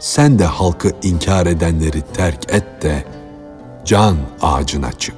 Sen 0.00 0.38
de 0.38 0.44
halkı 0.44 0.92
inkar 1.02 1.46
edenleri 1.46 2.02
terk 2.14 2.52
et 2.52 2.82
de 2.82 3.04
can 3.84 4.16
ağacına 4.42 4.92
çık. 4.92 5.14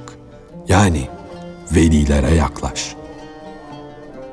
Yani 0.67 1.07
velilere 1.75 2.35
yaklaş. 2.35 2.95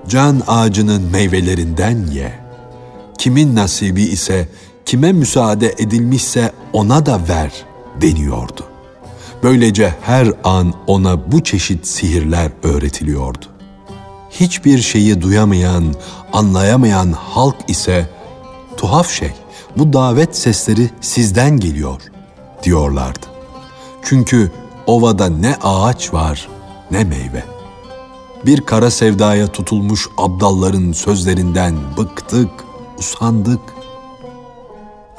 Can 0.09 0.43
ağacının 0.47 1.03
meyvelerinden 1.03 2.07
ye. 2.07 2.33
Kimin 3.19 3.57
nasibi 3.57 4.03
ise 4.03 4.49
kime 4.87 5.13
müsaade 5.13 5.75
edilmişse 5.79 6.53
ona 6.73 7.07
da 7.07 7.21
ver 7.29 7.53
deniyordu. 8.01 8.65
Böylece 9.43 9.95
her 10.03 10.33
an 10.45 10.75
ona 10.87 11.33
bu 11.33 11.45
çeşit 11.45 11.87
sihirler 11.87 12.51
öğretiliyordu. 12.63 13.47
Hiçbir 14.31 14.79
şeyi 14.79 15.23
duyamayan, 15.23 15.95
anlayamayan 16.33 17.13
halk 17.13 17.57
ise 17.69 18.11
tuhaf 18.77 19.11
şey, 19.11 19.33
bu 19.77 19.93
davet 19.93 20.37
sesleri 20.37 20.91
sizden 21.01 21.57
geliyor 21.57 22.03
diyorlardı. 22.63 23.27
Çünkü 24.03 24.53
ovada 24.87 25.29
ne 25.29 25.57
ağaç 25.63 26.13
var 26.13 26.49
ne 26.91 27.05
meyve. 27.05 27.45
Bir 28.47 28.61
kara 28.61 28.91
sevdaya 28.91 29.47
tutulmuş 29.47 30.09
abdalların 30.17 30.93
sözlerinden 30.93 31.75
bıktık, 31.97 32.51
usandık. 32.99 33.61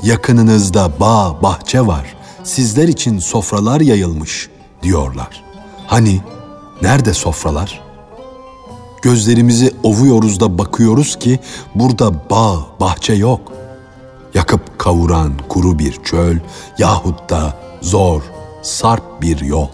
Yakınınızda 0.04 0.92
bağ, 1.00 1.42
bahçe 1.42 1.88
var 1.88 2.20
sizler 2.44 2.88
için 2.88 3.20
sofralar 3.20 3.82
yayılmış 3.82 4.50
diyorlar. 4.84 5.44
Hani 5.88 6.22
nerede 6.82 7.14
sofralar? 7.14 7.82
Gözlerimizi 9.02 9.74
ovuyoruz 9.84 10.40
da 10.40 10.58
bakıyoruz 10.58 11.20
ki 11.20 11.40
burada 11.76 12.30
bağ, 12.30 12.68
bahçe 12.80 13.14
yok. 13.14 13.52
Yakıp 14.34 14.80
kavuran 14.80 15.34
kuru 15.50 15.80
bir 15.80 16.04
çöl 16.04 16.38
yahut 16.78 17.30
da 17.30 17.58
zor, 17.82 18.22
sarp 18.62 19.22
bir 19.22 19.40
yol. 19.40 19.68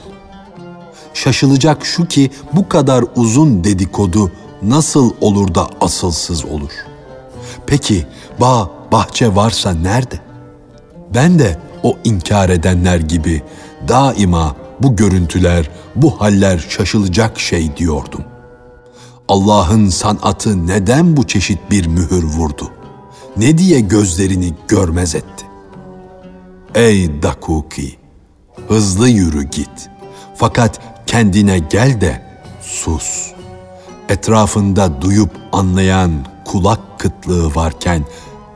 Şaşılacak 1.16 1.86
şu 1.86 2.06
ki 2.06 2.32
bu 2.54 2.70
kadar 2.70 3.06
uzun 3.16 3.64
dedikodu 3.64 4.32
nasıl 4.62 5.14
olur 5.22 5.56
da 5.56 5.70
asılsız 5.82 6.46
olur? 6.46 6.72
Peki 7.68 8.08
bağ, 8.42 8.70
bahçe 8.92 9.36
varsa 9.36 9.74
nerede? 9.74 10.20
Ben 11.14 11.40
de 11.40 11.60
o 11.84 11.98
inkar 12.04 12.50
edenler 12.50 13.00
gibi 13.00 13.44
daima 13.88 14.56
bu 14.80 14.96
görüntüler, 14.96 15.70
bu 15.96 16.22
haller 16.22 16.66
şaşılacak 16.70 17.40
şey 17.40 17.78
diyordum. 17.78 18.24
Allah'ın 19.28 19.90
sanatı 19.90 20.68
neden 20.68 21.18
bu 21.18 21.28
çeşit 21.28 21.60
bir 21.72 21.88
mühür 21.88 22.24
vurdu? 22.24 22.72
Ne 23.38 23.58
diye 23.58 23.80
gözlerini 23.80 24.54
görmez 24.68 25.16
etti? 25.16 25.46
Ey 26.76 27.24
Dakuki, 27.24 27.96
hızlı 28.68 29.10
yürü 29.10 29.44
git. 29.44 29.90
Fakat 30.36 30.80
kendine 31.08 31.60
gel 31.60 32.02
de 32.02 32.22
sus. 32.62 33.32
Etrafında 34.10 35.02
duyup 35.02 35.32
anlayan 35.52 36.12
kulak 36.46 36.80
kıtlığı 37.00 37.56
varken 37.56 38.06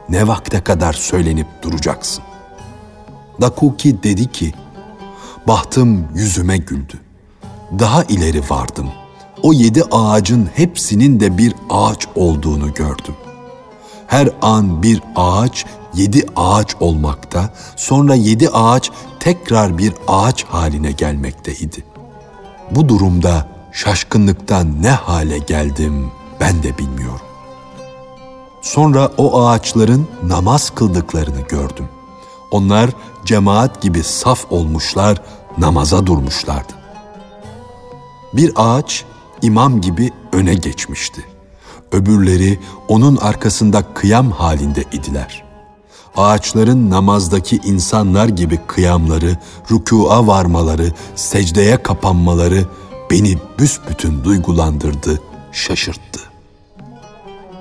ne 0.09 0.27
vakte 0.27 0.61
kadar 0.61 0.93
söylenip 0.93 1.47
duracaksın? 1.61 2.23
Dakuki 3.41 4.03
dedi 4.03 4.31
ki, 4.31 4.53
bahtım 5.47 6.07
yüzüme 6.15 6.57
güldü. 6.57 6.99
Daha 7.79 8.03
ileri 8.03 8.41
vardım. 8.49 8.89
O 9.43 9.53
yedi 9.53 9.83
ağacın 9.91 10.49
hepsinin 10.55 11.19
de 11.19 11.37
bir 11.37 11.53
ağaç 11.69 12.07
olduğunu 12.15 12.73
gördüm. 12.73 13.15
Her 14.07 14.29
an 14.41 14.83
bir 14.83 15.01
ağaç 15.15 15.65
yedi 15.93 16.25
ağaç 16.35 16.75
olmakta, 16.79 17.53
sonra 17.75 18.15
yedi 18.15 18.49
ağaç 18.49 18.91
tekrar 19.19 19.77
bir 19.77 19.93
ağaç 20.07 20.43
haline 20.43 20.91
gelmekteydi. 20.91 21.88
Bu 22.71 22.89
durumda 22.89 23.47
şaşkınlıktan 23.71 24.81
ne 24.81 24.89
hale 24.89 25.37
geldim 25.37 26.11
ben 26.39 26.63
de 26.63 26.77
bilmiyorum. 26.77 27.25
Sonra 28.61 29.11
o 29.17 29.45
ağaçların 29.47 30.07
namaz 30.23 30.69
kıldıklarını 30.69 31.41
gördüm. 31.41 31.85
Onlar 32.51 32.89
cemaat 33.25 33.81
gibi 33.81 34.03
saf 34.03 34.51
olmuşlar, 34.51 35.21
namaza 35.57 36.05
durmuşlardı. 36.07 36.73
Bir 38.33 38.51
ağaç 38.55 39.05
imam 39.41 39.81
gibi 39.81 40.11
öne 40.31 40.53
geçmişti. 40.53 41.25
Öbürleri 41.91 42.59
onun 42.87 43.17
arkasında 43.17 43.93
kıyam 43.93 44.31
halinde 44.31 44.83
idiler. 44.91 45.48
Ağaçların 46.19 46.89
namazdaki 46.89 47.55
insanlar 47.55 48.27
gibi 48.27 48.59
kıyamları, 48.67 49.37
rükûa 49.71 50.27
varmaları, 50.27 50.93
secdeye 51.15 51.83
kapanmaları 51.83 52.65
beni 53.11 53.37
büsbütün 53.59 54.23
duygulandırdı, 54.23 55.21
şaşırttı. 55.51 56.19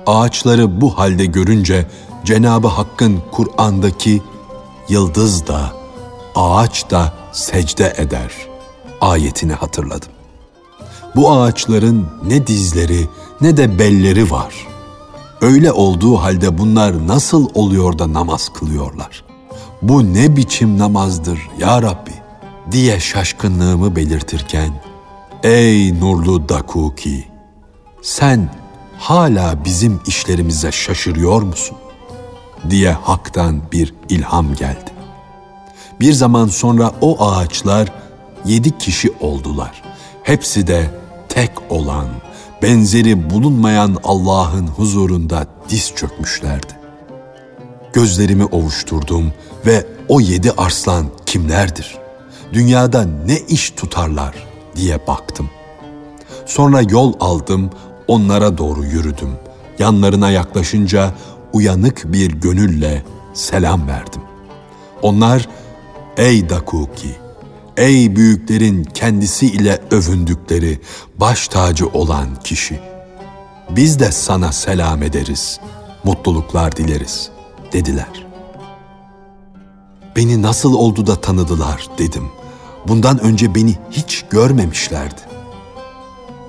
Ağaçları 0.05 0.81
bu 0.81 0.97
halde 0.97 1.25
görünce 1.25 1.87
Cenabı 2.25 2.67
Hakk'ın 2.67 3.21
Kur'an'daki 3.31 4.21
yıldız 4.89 5.47
da, 5.47 5.73
ağaç 6.35 6.89
da 6.89 7.13
secde 7.31 7.93
eder 7.97 8.31
ayetini 9.01 9.53
hatırladım. 9.53 10.11
Bu 11.15 11.31
ağaçların 11.31 12.07
ne 12.27 12.47
dizleri 12.47 13.07
ne 13.41 13.57
de 13.57 13.79
belleri 13.79 14.31
var. 14.31 14.68
Öyle 15.41 15.71
olduğu 15.71 16.15
halde 16.15 16.57
bunlar 16.57 17.07
nasıl 17.07 17.49
oluyor 17.53 17.99
da 17.99 18.13
namaz 18.13 18.49
kılıyorlar? 18.53 19.23
Bu 19.81 20.13
ne 20.13 20.35
biçim 20.35 20.77
namazdır 20.77 21.49
ya 21.59 21.81
Rabbi 21.81 22.13
diye 22.71 22.99
şaşkınlığımı 22.99 23.95
belirtirken 23.95 24.83
Ey 25.43 25.99
nurlu 25.99 26.49
Dakuki 26.49 27.27
sen 28.01 28.49
hala 28.97 29.65
bizim 29.65 29.99
işlerimize 30.07 30.71
şaşırıyor 30.71 31.41
musun? 31.41 31.77
diye 32.69 32.91
haktan 32.91 33.61
bir 33.71 33.93
ilham 34.09 34.55
geldi. 34.55 34.91
Bir 35.99 36.13
zaman 36.13 36.47
sonra 36.47 36.91
o 37.01 37.25
ağaçlar 37.29 37.91
yedi 38.45 38.77
kişi 38.77 39.13
oldular. 39.19 39.83
Hepsi 40.23 40.67
de 40.67 40.91
tek 41.29 41.51
olan, 41.69 42.07
benzeri 42.61 43.29
bulunmayan 43.29 43.97
Allah'ın 44.03 44.67
huzurunda 44.67 45.47
diz 45.69 45.93
çökmüşlerdi. 45.95 46.79
Gözlerimi 47.93 48.45
ovuşturdum 48.45 49.33
ve 49.65 49.87
o 50.07 50.19
yedi 50.19 50.51
arslan 50.51 51.05
kimlerdir? 51.25 51.99
dünyada 52.53 53.05
ne 53.25 53.37
iş 53.39 53.69
tutarlar 53.69 54.35
diye 54.75 55.07
baktım. 55.07 55.49
Sonra 56.45 56.81
yol 56.81 57.13
aldım, 57.19 57.69
onlara 58.07 58.57
doğru 58.57 58.85
yürüdüm. 58.85 59.29
Yanlarına 59.79 60.31
yaklaşınca 60.31 61.13
uyanık 61.53 62.13
bir 62.13 62.31
gönülle 62.31 63.03
selam 63.33 63.87
verdim. 63.87 64.21
Onlar, 65.01 65.49
ey 66.17 66.49
Dakuki, 66.49 67.15
ey 67.79 68.15
büyüklerin 68.15 68.83
kendisi 68.83 69.47
ile 69.47 69.79
övündükleri 69.91 70.79
baş 71.17 71.47
tacı 71.47 71.87
olan 71.87 72.35
kişi, 72.43 72.79
biz 73.69 73.99
de 73.99 74.11
sana 74.11 74.51
selam 74.51 75.03
ederiz, 75.03 75.59
mutluluklar 76.03 76.75
dileriz, 76.75 77.29
dediler. 77.73 78.27
Beni 80.15 80.41
nasıl 80.41 80.73
oldu 80.73 81.07
da 81.07 81.21
tanıdılar 81.21 81.87
dedim. 81.97 82.27
Bundan 82.87 83.19
önce 83.19 83.55
beni 83.55 83.77
hiç 83.91 84.25
görmemişlerdi. 84.29 85.21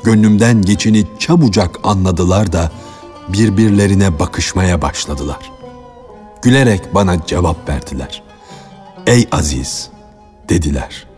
Gönlümden 0.05 0.62
geçini 0.62 1.07
çabucak 1.19 1.77
anladılar 1.83 2.53
da 2.53 2.71
birbirlerine 3.29 4.19
bakışmaya 4.19 4.83
başladılar. 4.83 5.53
Gülerek 6.43 6.95
bana 6.95 7.27
cevap 7.27 7.69
verdiler. 7.69 8.23
Ey 9.07 9.29
Aziz, 9.33 9.88
dediler. 10.49 11.10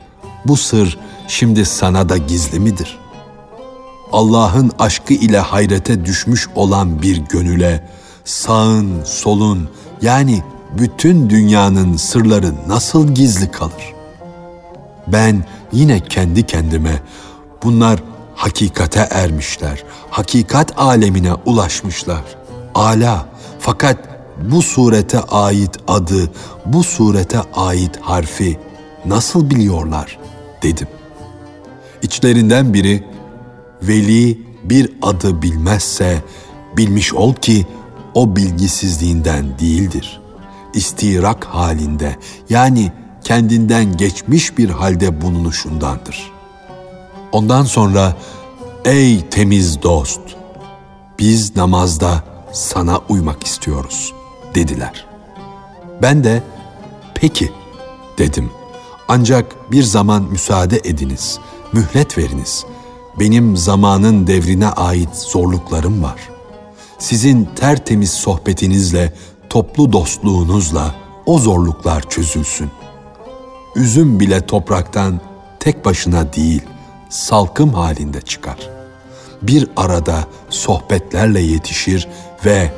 Bu 0.47 0.57
sır 0.57 0.99
şimdi 1.29 1.65
sana 1.67 2.09
da 2.09 2.17
gizli 2.17 2.61
midir? 2.61 2.99
Allah'ın 4.13 4.73
aşkı 4.79 5.15
ile 5.15 5.39
hayrete 5.39 6.05
düşmüş 6.05 6.49
olan 6.55 7.03
bir 7.03 7.17
gönüle 7.17 7.89
sağın, 8.25 9.05
solun 9.05 9.69
yani 10.03 10.43
bütün 10.79 11.31
dünyanın 11.31 11.97
sırları 11.97 12.53
nasıl 12.69 13.09
gizli 13.09 13.51
kalır? 13.51 13.95
Ben 15.07 15.45
yine 15.73 16.01
kendi 16.01 16.47
kendime 16.47 17.01
bunlar 17.63 18.03
hakikate 18.35 19.09
ermişler, 19.11 19.85
hakikat 20.11 20.79
alemine 20.81 21.35
ulaşmışlar. 21.47 22.23
Ala 22.75 23.27
fakat 23.59 23.97
bu 24.51 24.63
surete 24.63 25.21
ait 25.21 25.71
adı, 25.89 26.31
bu 26.67 26.85
surete 26.85 27.41
ait 27.55 28.01
harfi 28.01 28.59
nasıl 29.07 29.51
biliyorlar 29.51 30.22
dedim. 30.63 30.89
İçlerinden 32.03 32.75
biri 32.75 33.05
veli 33.83 34.39
bir 34.65 34.93
adı 35.03 35.43
bilmezse 35.43 36.23
bilmiş 36.77 37.15
ol 37.15 37.35
ki 37.35 37.67
o 38.15 38.37
bilgisizliğinden 38.37 39.59
değildir. 39.59 40.21
İstirak 40.75 41.45
halinde 41.45 42.17
yani 42.51 42.93
kendinden 43.25 43.97
geçmiş 43.97 44.59
bir 44.59 44.71
halde 44.71 45.21
bulunuşundandır. 45.21 46.33
Ondan 47.33 47.65
sonra 47.65 48.17
ey 48.85 49.29
temiz 49.29 49.83
dost 49.83 50.21
biz 51.19 51.57
namazda 51.57 52.25
sana 52.53 53.01
uymak 53.09 53.45
istiyoruz 53.45 54.13
dediler. 54.55 55.07
Ben 56.03 56.25
de 56.25 56.43
peki 57.15 57.53
dedim. 58.19 58.51
Ancak 59.15 59.73
bir 59.73 59.83
zaman 59.83 60.23
müsaade 60.23 60.81
ediniz, 60.85 61.39
mühlet 61.73 62.19
veriniz. 62.19 62.65
Benim 63.19 63.57
zamanın 63.57 64.27
devrine 64.27 64.69
ait 64.69 65.17
zorluklarım 65.17 66.03
var. 66.03 66.21
Sizin 66.99 67.49
tertemiz 67.57 68.11
sohbetinizle, 68.11 69.13
toplu 69.51 69.93
dostluğunuzla 69.93 70.95
o 71.27 71.39
zorluklar 71.39 72.09
çözülsün. 72.09 72.71
Üzüm 73.77 74.21
bile 74.21 74.47
topraktan 74.47 75.21
tek 75.61 75.85
başına 75.85 76.33
değil, 76.33 76.63
salkım 77.09 77.75
halinde 77.75 78.21
çıkar. 78.21 78.71
Bir 79.43 79.69
arada 79.77 80.25
sohbetlerle 80.51 81.41
yetişir 81.41 82.09
ve 82.45 82.73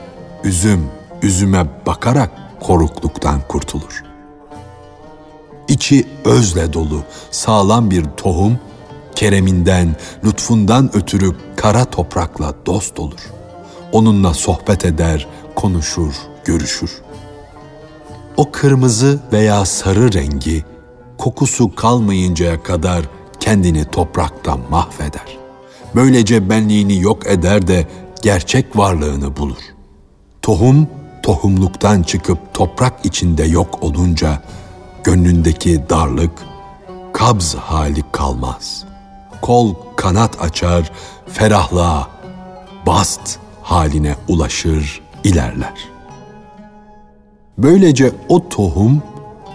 üzüm 0.44 0.86
üzüme 1.22 1.66
bakarak 1.86 2.30
korukluktan 2.60 3.40
kurtulur. 3.48 4.13
İçi 5.68 6.06
özle 6.24 6.72
dolu, 6.72 7.02
sağlam 7.30 7.90
bir 7.90 8.04
tohum, 8.16 8.58
kereminden, 9.14 9.96
lütfundan 10.24 10.96
ötürü 10.96 11.32
kara 11.56 11.84
toprakla 11.84 12.54
dost 12.66 12.98
olur. 12.98 13.30
Onunla 13.92 14.34
sohbet 14.34 14.84
eder, 14.84 15.26
konuşur, 15.54 16.14
görüşür. 16.44 16.90
O 18.36 18.50
kırmızı 18.50 19.20
veya 19.32 19.64
sarı 19.64 20.12
rengi 20.12 20.64
kokusu 21.18 21.74
kalmayıncaya 21.74 22.62
kadar 22.62 23.04
kendini 23.40 23.84
toprakta 23.84 24.56
mahveder. 24.70 25.38
Böylece 25.94 26.50
benliğini 26.50 27.00
yok 27.00 27.26
eder 27.26 27.68
de 27.68 27.86
gerçek 28.22 28.76
varlığını 28.76 29.36
bulur. 29.36 29.62
Tohum 30.42 30.88
tohumluktan 31.22 32.02
çıkıp 32.02 32.38
toprak 32.54 33.04
içinde 33.04 33.44
yok 33.44 33.82
olunca 33.82 34.42
gönlündeki 35.04 35.82
darlık, 35.90 36.30
kabz 37.12 37.54
hali 37.54 38.04
kalmaz. 38.12 38.84
Kol 39.42 39.74
kanat 39.96 40.42
açar, 40.42 40.90
ferahlığa, 41.26 42.08
bast 42.86 43.38
haline 43.62 44.16
ulaşır, 44.28 45.02
ilerler. 45.24 45.74
Böylece 47.58 48.12
o 48.28 48.48
tohum 48.48 49.02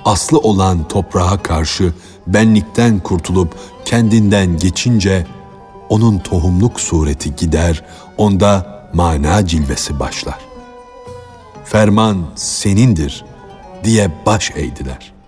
aslı 0.05 0.39
olan 0.39 0.87
toprağa 0.87 1.43
karşı 1.43 1.93
benlikten 2.27 2.99
kurtulup 2.99 3.55
kendinden 3.85 4.57
geçince 4.57 5.27
onun 5.89 6.19
tohumluk 6.19 6.79
sureti 6.79 7.35
gider, 7.35 7.83
onda 8.17 8.79
mana 8.93 9.47
cilvesi 9.47 9.99
başlar. 9.99 10.39
Ferman 11.65 12.25
senindir 12.35 13.25
diye 13.83 14.11
baş 14.25 14.51
eğdiler. 14.51 15.18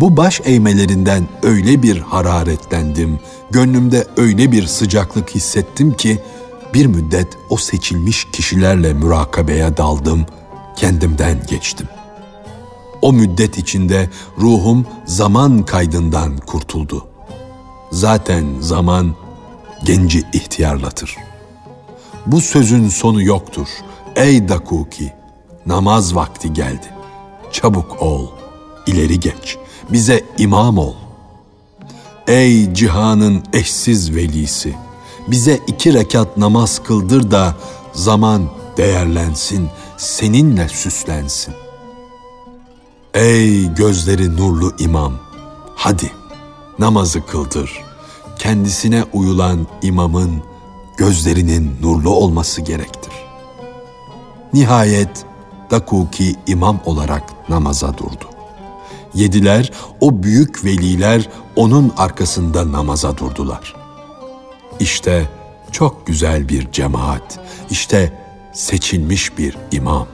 Bu 0.00 0.16
baş 0.16 0.40
eğmelerinden 0.44 1.28
öyle 1.42 1.82
bir 1.82 2.00
hararetlendim, 2.00 3.18
gönlümde 3.50 4.06
öyle 4.16 4.52
bir 4.52 4.66
sıcaklık 4.66 5.30
hissettim 5.30 5.92
ki 5.94 6.18
bir 6.74 6.86
müddet 6.86 7.28
o 7.50 7.56
seçilmiş 7.56 8.24
kişilerle 8.32 8.92
mürakabeye 8.92 9.76
daldım, 9.76 10.26
kendimden 10.76 11.42
geçtim. 11.48 11.88
O 13.02 13.12
müddet 13.12 13.58
içinde 13.58 14.10
ruhum 14.38 14.86
zaman 15.04 15.62
kaydından 15.62 16.36
kurtuldu. 16.36 17.06
Zaten 17.90 18.44
zaman 18.60 19.14
genci 19.84 20.22
ihtiyarlatır. 20.32 21.16
Bu 22.26 22.40
sözün 22.40 22.88
sonu 22.88 23.22
yoktur. 23.22 23.68
Ey 24.16 24.48
Dakuki, 24.48 25.12
namaz 25.66 26.14
vakti 26.14 26.52
geldi. 26.52 26.86
Çabuk 27.52 28.02
ol, 28.02 28.26
ileri 28.86 29.20
geç, 29.20 29.58
bize 29.92 30.24
imam 30.38 30.78
ol. 30.78 30.94
Ey 32.26 32.74
cihanın 32.74 33.42
eşsiz 33.52 34.14
velisi, 34.14 34.74
bize 35.28 35.60
iki 35.66 35.94
rekat 35.94 36.36
namaz 36.36 36.82
kıldır 36.84 37.30
da 37.30 37.56
zaman 37.92 38.42
değerlensin, 38.76 39.68
seninle 39.96 40.68
süslensin. 40.68 41.54
Ey 43.14 43.74
gözleri 43.74 44.36
nurlu 44.36 44.72
imam, 44.78 45.12
hadi 45.74 46.12
namazı 46.78 47.26
kıldır. 47.26 47.70
Kendisine 48.38 49.04
uyulan 49.12 49.66
imamın 49.82 50.42
gözlerinin 50.96 51.76
nurlu 51.82 52.10
olması 52.10 52.60
gerektir. 52.60 53.12
Nihayet 54.52 55.26
Dakuki 55.70 56.36
imam 56.46 56.80
olarak 56.84 57.22
namaza 57.48 57.98
durdu. 57.98 58.35
Yediler, 59.16 59.72
o 60.00 60.22
büyük 60.22 60.64
veliler 60.64 61.28
onun 61.56 61.92
arkasında 61.96 62.72
namaza 62.72 63.16
durdular. 63.16 63.74
İşte 64.80 65.28
çok 65.72 66.06
güzel 66.06 66.48
bir 66.48 66.72
cemaat, 66.72 67.40
işte 67.70 68.12
seçilmiş 68.52 69.38
bir 69.38 69.56
imam. 69.72 70.06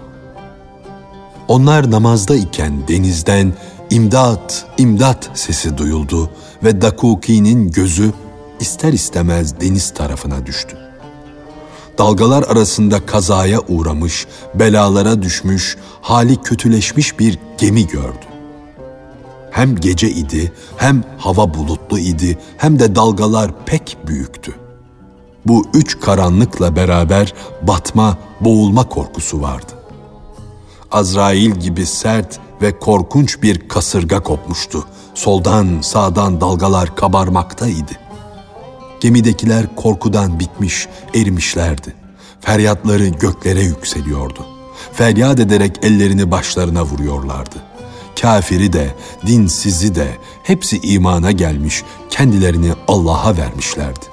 Onlar 1.48 1.90
namazda 1.90 2.34
iken 2.34 2.88
denizden 2.88 3.52
imdat, 3.90 4.66
imdat 4.78 5.30
sesi 5.34 5.78
duyuldu 5.78 6.30
ve 6.64 6.82
Dakuki'nin 6.82 7.70
gözü 7.70 8.12
ister 8.60 8.92
istemez 8.92 9.60
deniz 9.60 9.94
tarafına 9.94 10.46
düştü. 10.46 10.76
Dalgalar 11.98 12.42
arasında 12.42 13.06
kazaya 13.06 13.60
uğramış, 13.60 14.26
belalara 14.54 15.22
düşmüş, 15.22 15.76
hali 16.00 16.42
kötüleşmiş 16.42 17.18
bir 17.18 17.38
gemi 17.58 17.86
gördü. 17.86 18.31
Hem 19.52 19.76
gece 19.76 20.10
idi, 20.10 20.52
hem 20.76 21.04
hava 21.18 21.54
bulutlu 21.54 21.98
idi, 21.98 22.38
hem 22.56 22.78
de 22.78 22.94
dalgalar 22.94 23.64
pek 23.66 23.96
büyüktü. 24.06 24.54
Bu 25.46 25.66
üç 25.74 26.00
karanlıkla 26.00 26.76
beraber 26.76 27.34
batma, 27.62 28.18
boğulma 28.40 28.88
korkusu 28.88 29.42
vardı. 29.42 29.72
Azrail 30.92 31.50
gibi 31.50 31.86
sert 31.86 32.38
ve 32.62 32.78
korkunç 32.78 33.42
bir 33.42 33.68
kasırga 33.68 34.22
kopmuştu. 34.22 34.84
Soldan 35.14 35.80
sağdan 35.80 36.40
dalgalar 36.40 36.96
kabarmaktaydı. 36.96 37.92
Gemidekiler 39.00 39.76
korkudan 39.76 40.40
bitmiş, 40.40 40.88
erimişlerdi. 41.14 41.94
Feryatları 42.40 43.08
göklere 43.08 43.62
yükseliyordu. 43.62 44.46
Feryat 44.92 45.40
ederek 45.40 45.76
ellerini 45.82 46.30
başlarına 46.30 46.84
vuruyorlardı. 46.84 47.71
Kafiri 48.20 48.72
de, 48.72 48.94
dinsizi 49.27 49.94
de 49.94 50.09
hepsi 50.42 50.79
imana 50.79 51.31
gelmiş, 51.31 51.83
kendilerini 52.11 52.72
Allah'a 52.88 53.37
vermişlerdi. 53.37 54.05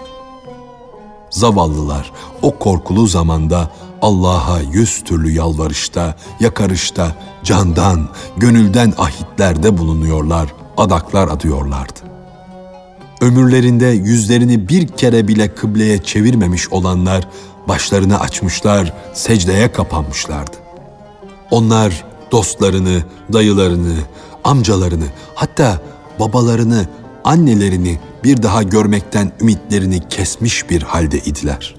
Zavallılar 1.30 2.12
o 2.42 2.60
korkulu 2.60 3.08
zamanda 3.08 3.72
Allah'a 4.02 4.60
yüz 4.60 5.04
türlü 5.04 5.32
yalvarışta, 5.32 6.16
yakarışta, 6.40 7.16
candan, 7.44 8.10
gönülden 8.38 8.94
ahitlerde 8.98 9.78
bulunuyorlar, 9.78 10.54
adaklar 10.78 11.28
adıyorlardı. 11.28 12.00
Ömürlerinde 13.22 13.86
yüzlerini 13.86 14.70
bir 14.70 14.88
kere 14.88 15.28
bile 15.28 15.56
kıbleye 15.56 16.04
çevirmemiş 16.04 16.70
olanlar 16.70 17.28
başlarını 17.68 18.20
açmışlar, 18.20 18.94
secdeye 19.14 19.72
kapanmışlardı. 19.72 20.58
Onlar 21.52 22.06
dostlarını, 22.32 23.04
dayılarını, 23.34 23.96
amcalarını, 24.44 25.06
hatta 25.36 25.82
babalarını, 26.20 26.88
annelerini 27.24 28.00
bir 28.24 28.44
daha 28.44 28.64
görmekten 28.64 29.32
ümitlerini 29.42 30.10
kesmiş 30.10 30.70
bir 30.70 30.82
halde 30.82 31.18
idiler. 31.18 31.76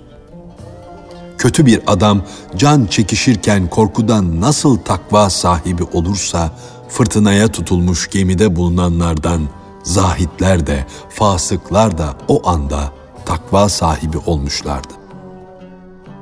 Kötü 1.39 1.67
bir 1.67 1.81
adam 1.87 2.23
can 2.57 2.87
çekişirken 2.87 3.71
korkudan 3.71 4.41
nasıl 4.41 4.77
takva 4.77 5.31
sahibi 5.31 5.83
olursa 5.93 6.51
fırtınaya 6.89 7.49
tutulmuş 7.49 8.11
gemide 8.11 8.57
bulunanlardan 8.57 9.49
zahitler 9.83 10.67
de 10.67 10.87
fasıklar 11.11 11.99
da 11.99 12.15
o 12.29 12.49
anda 12.49 12.93
takva 13.27 13.69
sahibi 13.69 14.19
olmuşlardı. 14.27 14.93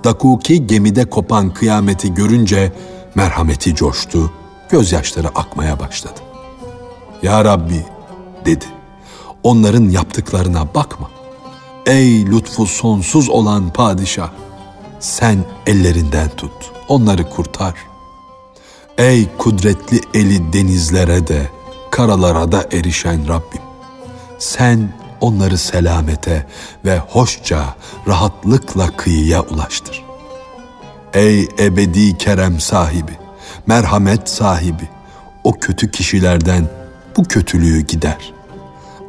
Dakuki 0.05 0.67
gemide 0.67 1.05
kopan 1.05 1.55
kıyameti 1.55 2.15
görünce 2.15 2.73
merhameti 3.19 3.75
coştu, 3.75 4.33
gözyaşları 4.69 5.29
akmaya 5.29 5.81
başladı. 5.81 6.21
Ya 7.23 7.45
Rabbi 7.45 7.87
dedi, 8.45 8.65
onların 9.43 9.89
yaptıklarına 9.89 10.75
bakma. 10.75 11.11
Ey 11.87 12.27
lütfu 12.27 12.67
sonsuz 12.67 13.29
olan 13.29 13.73
padişah, 13.73 14.31
sen 15.01 15.45
ellerinden 15.67 16.29
tut, 16.29 16.53
onları 16.89 17.31
kurtar. 17.31 17.75
Ey 18.99 19.29
kudretli 19.39 20.01
eli 20.15 20.53
denizlere 20.53 21.27
de, 21.27 21.51
karalara 21.91 22.53
da 22.53 22.67
erişen 22.73 23.29
Rabbim. 23.29 23.63
Sen 24.39 24.93
onları 25.21 25.59
selamete 25.59 26.47
ve 26.85 26.99
hoşça, 26.99 27.75
rahatlıkla 28.07 28.97
kıyıya 28.97 29.43
ulaştır. 29.43 30.08
Ey 31.15 31.49
ebedi 31.59 32.19
kerem 32.19 32.61
sahibi, 32.61 33.13
merhamet 33.67 34.29
sahibi, 34.29 34.89
o 35.45 35.53
kötü 35.53 35.91
kişilerden 35.91 36.69
bu 37.17 37.25
kötülüğü 37.25 37.81
gider. 37.81 38.33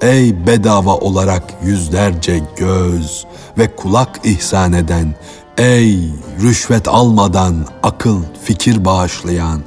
Ey 0.01 0.47
bedava 0.47 0.95
olarak 0.95 1.43
yüzlerce 1.63 2.41
göz 2.57 3.25
ve 3.57 3.75
kulak 3.75 4.19
ihsan 4.23 4.73
eden, 4.73 5.15
ey 5.57 6.09
rüşvet 6.41 6.87
almadan 6.87 7.65
akıl, 7.83 8.23
fikir 8.43 8.85
bağışlayan, 8.85 9.61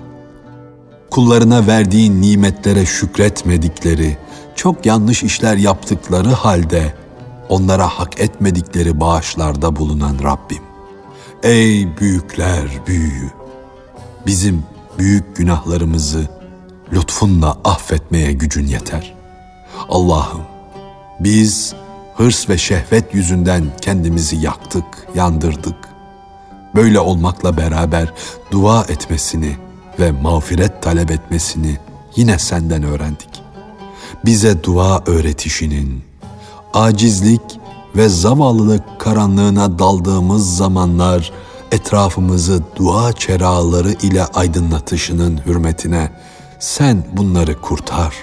kullarına 1.11 1.67
verdiğin 1.67 2.23
nimetlere 2.23 2.87
şükretmedikleri, 2.87 4.17
çok 4.57 4.87
yanlış 4.87 5.23
işler 5.23 5.57
yaptıkları 5.57 6.31
halde 6.31 6.95
onlara 7.49 7.89
hak 7.89 8.21
etmedikleri 8.21 9.01
bağışlarda 9.01 9.77
bulunan 9.77 10.19
Rabbim. 10.23 10.72
Ey 11.43 11.97
büyükler 11.97 12.69
büyüğü! 12.87 13.31
Bizim 14.27 14.65
büyük 14.99 15.37
günahlarımızı 15.37 16.29
lütfunla 16.93 17.59
affetmeye 17.65 18.33
gücün 18.33 18.67
yeter. 18.67 19.15
Allah'ım 19.89 20.41
biz 21.21 21.75
hırs 22.17 22.49
ve 22.49 22.59
şehvet 22.59 23.15
yüzünden 23.15 23.65
kendimizi 23.81 24.37
yaktık, 24.37 24.85
yandırdık. 25.15 25.77
Böyle 26.75 27.01
olmakla 27.01 27.57
beraber 27.57 28.13
dua 28.51 28.85
etmesini 28.85 29.57
ve 30.01 30.11
mağfiret 30.11 30.83
talep 30.83 31.11
etmesini 31.11 31.79
yine 32.17 32.39
senden 32.39 32.83
öğrendik. 32.83 33.43
Bize 34.25 34.63
dua 34.63 35.03
öğretişinin, 35.07 36.05
acizlik 36.75 37.62
ve 37.97 38.09
zavallılık 38.09 39.01
karanlığına 39.01 39.79
daldığımız 39.79 40.57
zamanlar 40.57 41.33
etrafımızı 41.73 42.63
dua 42.77 43.13
çeraları 43.13 43.93
ile 43.93 44.25
aydınlatışının 44.25 45.41
hürmetine 45.47 46.13
sen 46.59 47.05
bunları 47.13 47.61
kurtar. 47.61 48.15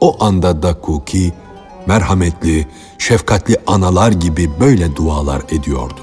O 0.00 0.24
anda 0.24 0.62
Dakuki 0.62 1.32
merhametli, 1.86 2.68
şefkatli 2.98 3.56
analar 3.66 4.12
gibi 4.12 4.60
böyle 4.60 4.96
dualar 4.96 5.42
ediyordu. 5.48 6.00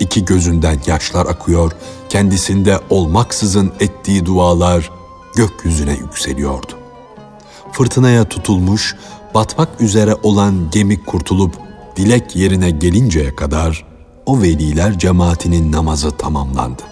İki 0.00 0.24
gözünden 0.24 0.78
yaşlar 0.86 1.26
akıyor, 1.26 1.72
kendisinde 2.08 2.80
olmaksızın 2.90 3.72
ettiği 3.80 4.26
dualar 4.26 4.90
gökyüzüne 5.36 5.92
yükseliyordu. 5.92 6.72
Fırtınaya 7.72 8.24
tutulmuş, 8.24 8.96
batmak 9.34 9.80
üzere 9.80 10.14
olan 10.22 10.70
gemi 10.70 11.04
kurtulup 11.04 11.54
dilek 11.96 12.36
yerine 12.36 12.70
gelinceye 12.70 13.36
kadar 13.36 13.84
o 14.26 14.42
veliler 14.42 14.98
cemaatinin 14.98 15.72
namazı 15.72 16.10
tamamlandı. 16.10 16.82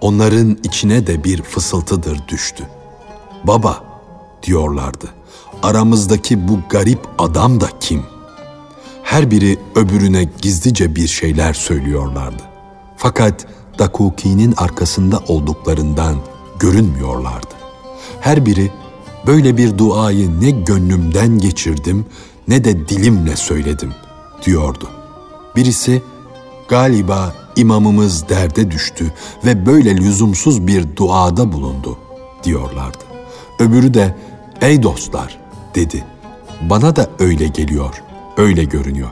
Onların 0.00 0.58
içine 0.64 1.06
de 1.06 1.24
bir 1.24 1.42
fısıltıdır 1.42 2.28
düştü. 2.28 2.64
Baba 3.44 3.84
diyorlardı. 4.42 5.06
Aramızdaki 5.62 6.48
bu 6.48 6.58
garip 6.70 7.00
adam 7.18 7.60
da 7.60 7.68
kim? 7.80 8.02
Her 9.02 9.30
biri 9.30 9.58
öbürüne 9.74 10.28
gizlice 10.42 10.96
bir 10.96 11.06
şeyler 11.06 11.52
söylüyorlardı. 11.52 12.42
Fakat 12.96 13.46
Dakuki'nin 13.78 14.54
arkasında 14.56 15.20
olduklarından 15.28 16.16
görünmüyorlardı. 16.58 17.54
Her 18.20 18.46
biri 18.46 18.70
böyle 19.26 19.56
bir 19.56 19.78
duayı 19.78 20.40
ne 20.40 20.50
gönlümden 20.50 21.38
geçirdim 21.38 22.06
ne 22.48 22.64
de 22.64 22.88
dilimle 22.88 23.36
söyledim 23.36 23.92
diyordu. 24.46 24.88
Birisi 25.56 26.02
galiba 26.68 27.34
imamımız 27.56 28.28
derde 28.28 28.70
düştü 28.70 29.12
ve 29.44 29.66
böyle 29.66 29.96
lüzumsuz 29.96 30.66
bir 30.66 30.96
duada 30.96 31.52
bulundu 31.52 31.98
diyorlardı. 32.44 33.04
Öbürü 33.58 33.94
de 33.94 34.16
ey 34.60 34.82
dostlar 34.82 35.38
dedi. 35.74 36.04
Bana 36.70 36.96
da 36.96 37.10
öyle 37.18 37.46
geliyor, 37.46 38.02
öyle 38.36 38.64
görünüyor. 38.64 39.10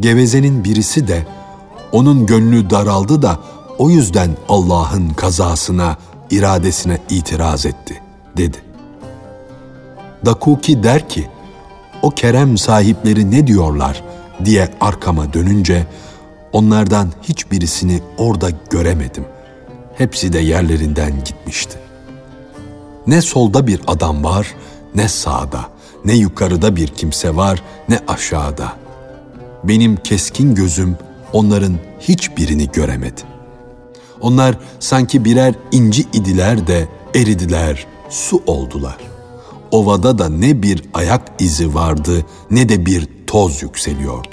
Gevezenin 0.00 0.64
birisi 0.64 1.08
de 1.08 1.26
onun 1.92 2.26
gönlü 2.26 2.70
daraldı 2.70 3.22
da 3.22 3.40
o 3.78 3.90
yüzden 3.90 4.36
Allah'ın 4.48 5.10
kazasına, 5.10 5.96
iradesine 6.30 6.98
itiraz 7.10 7.66
etti 7.66 8.02
dedi. 8.36 8.71
Dakuki 10.26 10.82
der 10.82 11.08
ki, 11.08 11.28
o 12.02 12.10
kerem 12.10 12.58
sahipleri 12.58 13.30
ne 13.30 13.46
diyorlar 13.46 14.02
diye 14.44 14.68
arkama 14.80 15.32
dönünce 15.32 15.86
onlardan 16.52 17.08
hiçbirisini 17.22 18.00
orada 18.18 18.50
göremedim. 18.70 19.24
Hepsi 19.94 20.32
de 20.32 20.38
yerlerinden 20.38 21.24
gitmişti. 21.24 21.78
Ne 23.06 23.22
solda 23.22 23.66
bir 23.66 23.80
adam 23.86 24.24
var, 24.24 24.54
ne 24.94 25.08
sağda, 25.08 25.64
ne 26.04 26.14
yukarıda 26.14 26.76
bir 26.76 26.88
kimse 26.88 27.36
var, 27.36 27.62
ne 27.88 27.98
aşağıda. 28.08 28.72
Benim 29.64 29.96
keskin 29.96 30.54
gözüm 30.54 30.96
onların 31.32 31.74
hiçbirini 32.00 32.70
göremedi. 32.72 33.20
Onlar 34.20 34.58
sanki 34.80 35.24
birer 35.24 35.54
inci 35.72 36.02
idiler 36.12 36.66
de 36.66 36.88
eridiler, 37.14 37.86
su 38.10 38.42
oldular. 38.46 38.96
Ovada 39.72 40.18
da 40.18 40.28
ne 40.28 40.62
bir 40.62 40.82
ayak 40.94 41.22
izi 41.38 41.74
vardı 41.74 42.26
ne 42.50 42.68
de 42.68 42.86
bir 42.86 43.08
toz 43.26 43.62
yükseliyordu. 43.62 44.28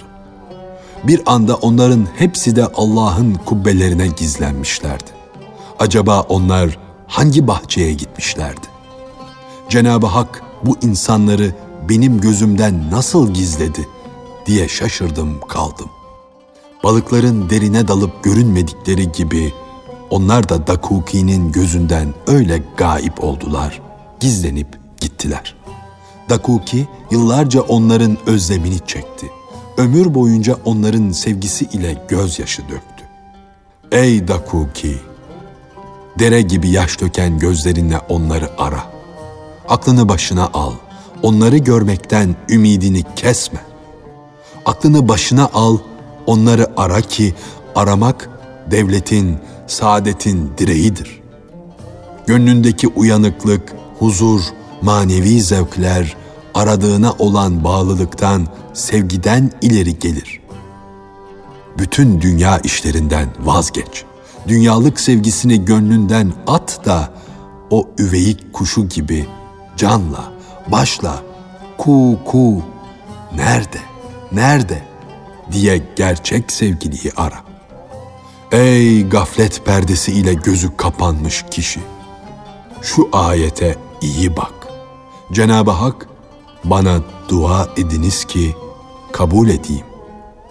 Bir 1.03 1.21
anda 1.25 1.55
onların 1.55 2.07
hepsi 2.17 2.55
de 2.55 2.65
Allah'ın 2.65 3.33
kubbelerine 3.33 4.07
gizlenmişlerdi. 4.07 5.09
Acaba 5.79 6.21
onlar 6.21 6.79
hangi 7.07 7.47
bahçeye 7.47 7.93
gitmişlerdi? 7.93 8.67
Cenab-ı 9.69 10.07
Hak 10.07 10.43
bu 10.65 10.77
insanları 10.81 11.55
benim 11.89 12.21
gözümden 12.21 12.91
nasıl 12.91 13.33
gizledi 13.33 13.87
diye 14.45 14.67
şaşırdım 14.67 15.39
kaldım. 15.47 15.89
Balıkların 16.83 17.49
derine 17.49 17.87
dalıp 17.87 18.23
görünmedikleri 18.23 19.11
gibi 19.11 19.53
onlar 20.09 20.49
da 20.49 20.67
Dakuki'nin 20.67 21.51
gözünden 21.51 22.13
öyle 22.27 22.63
gaip 22.77 23.23
oldular, 23.23 23.81
gizlenip 24.19 24.78
gittiler. 24.99 25.55
Dakuki 26.29 26.87
yıllarca 27.11 27.61
onların 27.61 28.17
özlemini 28.25 28.79
çekti. 28.87 29.27
Ömür 29.77 30.13
boyunca 30.13 30.57
onların 30.65 31.11
sevgisi 31.11 31.65
ile 31.65 31.97
gözyaşı 32.07 32.61
döktü. 32.61 33.03
Ey 33.91 34.27
Dakuki! 34.27 34.97
Dere 36.19 36.41
gibi 36.41 36.69
yaş 36.69 37.01
döken 37.01 37.39
gözlerinle 37.39 37.99
onları 38.09 38.49
ara. 38.57 38.83
Aklını 39.69 40.09
başına 40.09 40.49
al. 40.53 40.73
Onları 41.23 41.57
görmekten 41.57 42.35
ümidini 42.49 43.03
kesme. 43.15 43.59
Aklını 44.65 45.07
başına 45.07 45.49
al, 45.53 45.77
onları 46.25 46.67
ara 46.77 47.01
ki 47.01 47.33
aramak 47.75 48.29
devletin, 48.71 49.37
saadetin 49.67 50.51
direğidir. 50.57 51.21
Gönlündeki 52.27 52.87
uyanıklık, 52.87 53.73
huzur, 53.99 54.41
manevi 54.81 55.41
zevkler, 55.41 56.15
aradığına 56.53 57.13
olan 57.19 57.63
bağlılıktan, 57.63 58.47
sevgiden 58.73 59.51
ileri 59.61 59.99
gelir. 59.99 60.39
Bütün 61.77 62.21
dünya 62.21 62.59
işlerinden 62.59 63.29
vazgeç. 63.39 64.03
Dünyalık 64.47 64.99
sevgisini 64.99 65.65
gönlünden 65.65 66.33
at 66.47 66.85
da 66.85 67.09
o 67.69 67.89
üveyik 67.97 68.53
kuşu 68.53 68.89
gibi 68.89 69.25
canla, 69.77 70.31
başla, 70.67 71.23
ku 71.77 72.19
ku, 72.25 72.61
nerede, 73.35 73.79
nerede 74.31 74.83
diye 75.51 75.81
gerçek 75.95 76.51
sevgiliyi 76.51 77.11
ara. 77.17 77.39
Ey 78.51 79.09
gaflet 79.09 79.65
perdesi 79.65 80.11
ile 80.11 80.33
gözü 80.33 80.77
kapanmış 80.77 81.45
kişi! 81.51 81.79
Şu 82.81 83.09
ayete 83.13 83.75
iyi 84.01 84.37
bak. 84.37 84.58
Cenab-ı 85.33 85.71
Hak 85.71 86.07
bana 86.63 86.99
dua 87.29 87.67
ediniz 87.77 88.25
ki 88.25 88.55
kabul 89.11 89.49
edeyim 89.49 89.85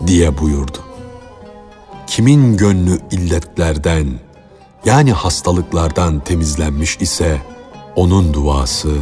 diye 0.07 0.39
buyurdu. 0.39 0.79
Kimin 2.07 2.57
gönlü 2.57 2.99
illetlerden 3.11 4.07
yani 4.85 5.13
hastalıklardan 5.13 6.21
temizlenmiş 6.21 6.97
ise 7.01 7.43
onun 7.97 8.35
duası 8.35 8.97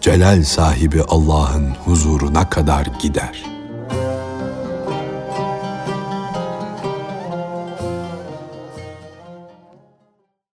celal 0.00 0.44
sahibi 0.44 1.02
Allah'ın 1.02 1.70
huzuruna 1.84 2.50
kadar 2.50 2.86
gider.'' 2.86 3.55